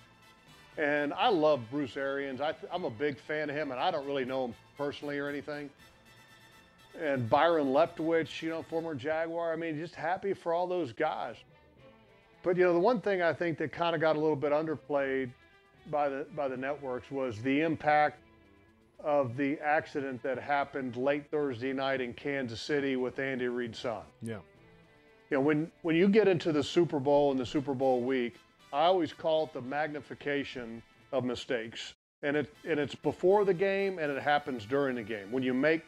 [0.80, 2.42] And I love Bruce Arians.
[2.42, 5.30] I, I'm a big fan of him, and I don't really know him personally or
[5.30, 5.70] anything.
[7.02, 9.52] And Byron Leftwich, you know, former Jaguar.
[9.52, 11.38] I mean, just happy for all those guys.
[12.44, 14.52] But you know, the one thing I think that kind of got a little bit
[14.52, 15.32] underplayed
[15.90, 18.20] by the by the networks was the impact
[19.04, 24.04] of the accident that happened late Thursday night in Kansas City with Andy Reid's son.
[24.22, 24.40] Yeah.
[25.30, 28.36] You know, when when you get into the Super Bowl and the Super Bowl week,
[28.72, 30.82] I always call it the magnification
[31.12, 31.94] of mistakes.
[32.24, 35.32] And it and it's before the game and it happens during the game.
[35.32, 35.84] When you make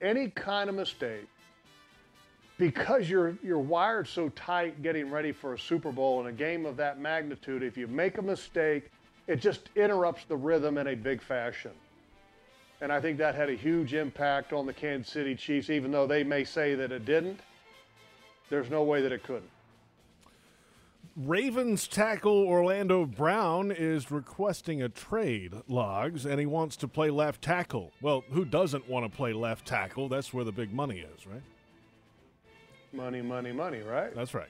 [0.00, 1.26] any kind of mistake,
[2.58, 6.66] because you're you're wired so tight getting ready for a Super Bowl and a game
[6.66, 8.90] of that magnitude, if you make a mistake,
[9.26, 11.72] it just interrupts the rhythm in a big fashion.
[12.82, 16.06] And I think that had a huge impact on the Kansas City Chiefs, even though
[16.06, 17.40] they may say that it didn't.
[18.48, 19.50] There's no way that it couldn't.
[21.16, 27.42] Ravens tackle Orlando Brown is requesting a trade, logs, and he wants to play left
[27.42, 27.92] tackle.
[28.00, 30.08] Well, who doesn't want to play left tackle?
[30.08, 31.42] That's where the big money is, right?
[32.92, 34.14] Money, money, money, right?
[34.14, 34.48] That's right.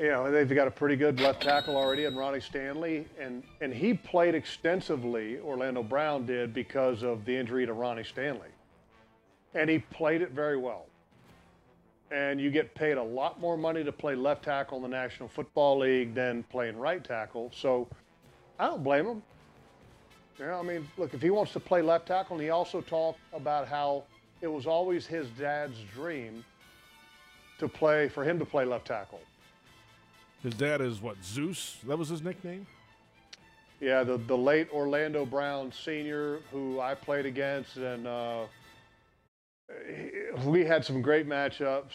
[0.00, 3.72] You know, they've got a pretty good left tackle already in Ronnie Stanley, and, and
[3.72, 8.48] he played extensively, Orlando Brown did, because of the injury to Ronnie Stanley.
[9.54, 10.86] And he played it very well.
[12.10, 15.28] And you get paid a lot more money to play left tackle in the National
[15.28, 17.50] Football League than playing right tackle.
[17.54, 17.86] So
[18.58, 19.22] I don't blame him.
[20.38, 22.80] You know, I mean, look, if he wants to play left tackle, and he also
[22.80, 24.04] talked about how
[24.40, 26.44] it was always his dad's dream
[27.58, 29.20] to play, for him to play left tackle.
[30.42, 31.78] His dad is what, Zeus?
[31.86, 32.66] That was his nickname?
[33.80, 38.44] Yeah, the, the late Orlando Brown Sr., who I played against, and uh,
[40.44, 41.92] we had some great matchups.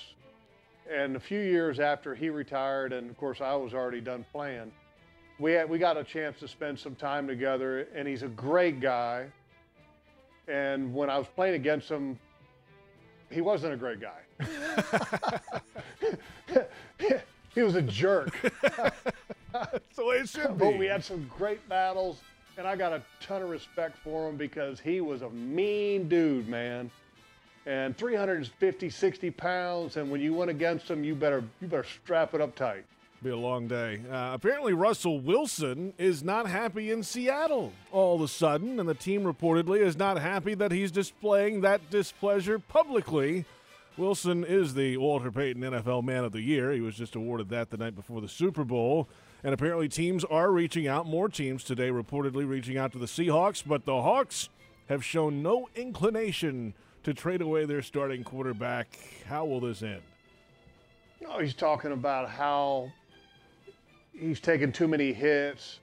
[0.91, 4.71] And a few years after he retired, and of course I was already done playing,
[5.39, 7.87] we had, we got a chance to spend some time together.
[7.95, 9.27] And he's a great guy.
[10.47, 12.19] And when I was playing against him,
[13.31, 14.19] he wasn't a great guy.
[17.55, 18.35] he was a jerk.
[19.51, 20.65] That's the way it should be.
[20.65, 22.21] But we had some great battles,
[22.57, 26.47] and I got a ton of respect for him because he was a mean dude,
[26.47, 26.91] man.
[27.65, 32.33] And 350, 60 pounds, and when you went against him, you better you better strap
[32.33, 32.83] it up tight.
[33.23, 34.01] Be a long day.
[34.11, 38.93] Uh, apparently, Russell Wilson is not happy in Seattle all of a sudden, and the
[38.93, 43.45] team reportedly is not happy that he's displaying that displeasure publicly.
[43.95, 46.73] Wilson is the Walter Payton NFL Man of the Year.
[46.73, 49.07] He was just awarded that the night before the Super Bowl.
[49.41, 51.05] And apparently, teams are reaching out.
[51.05, 54.49] More teams today reportedly reaching out to the Seahawks, but the Hawks
[54.89, 56.73] have shown no inclination
[57.03, 58.97] to trade away their starting quarterback.
[59.27, 60.01] How will this end?
[61.27, 62.91] Oh, he's talking about how
[64.13, 65.79] he's taken too many hits.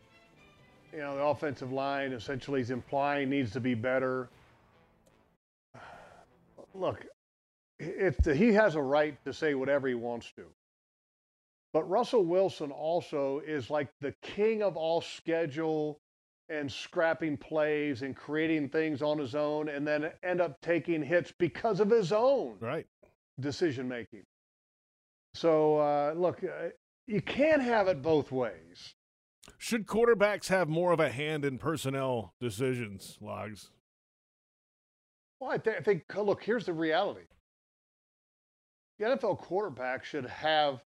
[0.92, 4.28] You know, the offensive line essentially is implying needs to be better.
[6.74, 7.06] Look,
[7.78, 10.44] it's he has a right to say whatever he wants to.
[11.72, 16.00] But Russell Wilson also is like the king of all schedule
[16.50, 21.32] and scrapping plays and creating things on his own and then end up taking hits
[21.38, 22.86] because of his own right
[23.38, 24.24] decision making.
[25.34, 26.70] So uh, look, uh,
[27.06, 28.94] you can't have it both ways.
[29.58, 33.70] Should quarterbacks have more of a hand in personnel decisions, Logs?
[35.38, 37.26] Well, I, th- I think, look, here's the reality.
[38.98, 40.82] The NFL quarterback should have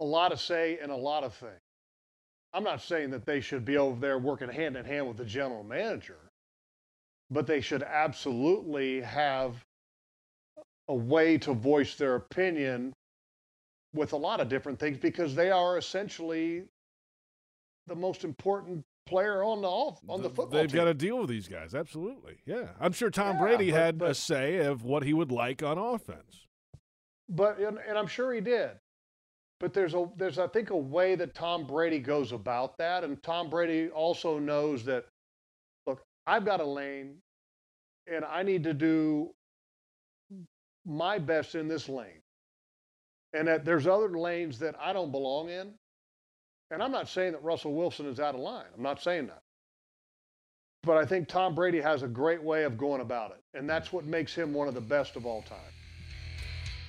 [0.00, 1.60] a lot of say in a lot of things.
[2.56, 5.26] I'm not saying that they should be over there working hand in hand with the
[5.26, 6.16] general manager,
[7.30, 9.62] but they should absolutely have
[10.88, 12.94] a way to voice their opinion
[13.92, 16.62] with a lot of different things because they are essentially
[17.88, 20.76] the most important player on the off, on the football They've team.
[20.76, 21.74] got to deal with these guys.
[21.74, 22.38] Absolutely.
[22.46, 22.68] Yeah.
[22.80, 25.76] I'm sure Tom Yeah, Brady but- had a say of what he would like on
[25.76, 26.46] offense.
[27.28, 28.70] But and, and I'm sure he did.
[29.60, 33.22] But there's a there's I think a way that Tom Brady goes about that, and
[33.22, 35.06] Tom Brady also knows that.
[35.86, 37.16] Look, I've got a lane,
[38.12, 39.30] and I need to do
[40.84, 42.22] my best in this lane,
[43.32, 45.72] and that there's other lanes that I don't belong in.
[46.70, 48.66] And I'm not saying that Russell Wilson is out of line.
[48.76, 49.42] I'm not saying that.
[50.82, 53.92] But I think Tom Brady has a great way of going about it, and that's
[53.92, 55.75] what makes him one of the best of all time.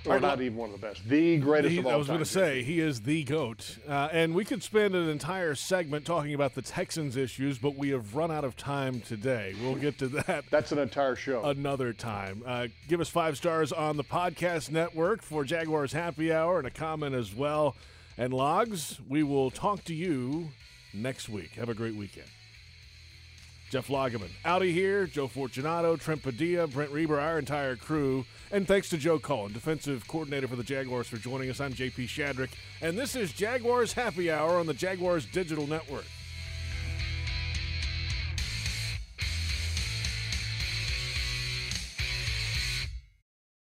[0.05, 2.07] Or right, not even one of the best, the greatest He- of all I was
[2.07, 6.05] going to say he is the goat, uh, and we could spend an entire segment
[6.05, 9.53] talking about the Texans issues, but we have run out of time today.
[9.61, 10.45] We'll get to that.
[10.49, 11.43] That's an entire show.
[11.43, 12.41] Another time.
[12.45, 16.71] Uh, give us five stars on the podcast network for Jaguars Happy Hour and a
[16.71, 17.75] comment as well.
[18.17, 20.49] And logs, we will talk to you
[20.93, 21.51] next week.
[21.55, 22.27] Have a great weekend.
[23.69, 25.05] Jeff Lageman out of here.
[25.05, 28.25] Joe Fortunato, Trent Padilla, Brent Reber, our entire crew.
[28.51, 31.59] And thanks to Joe Cullen, defensive coordinator for the Jaguars, for joining us.
[31.59, 32.49] I'm JP Shadrick.
[32.81, 36.05] And this is Jaguars Happy Hour on the Jaguars Digital Network.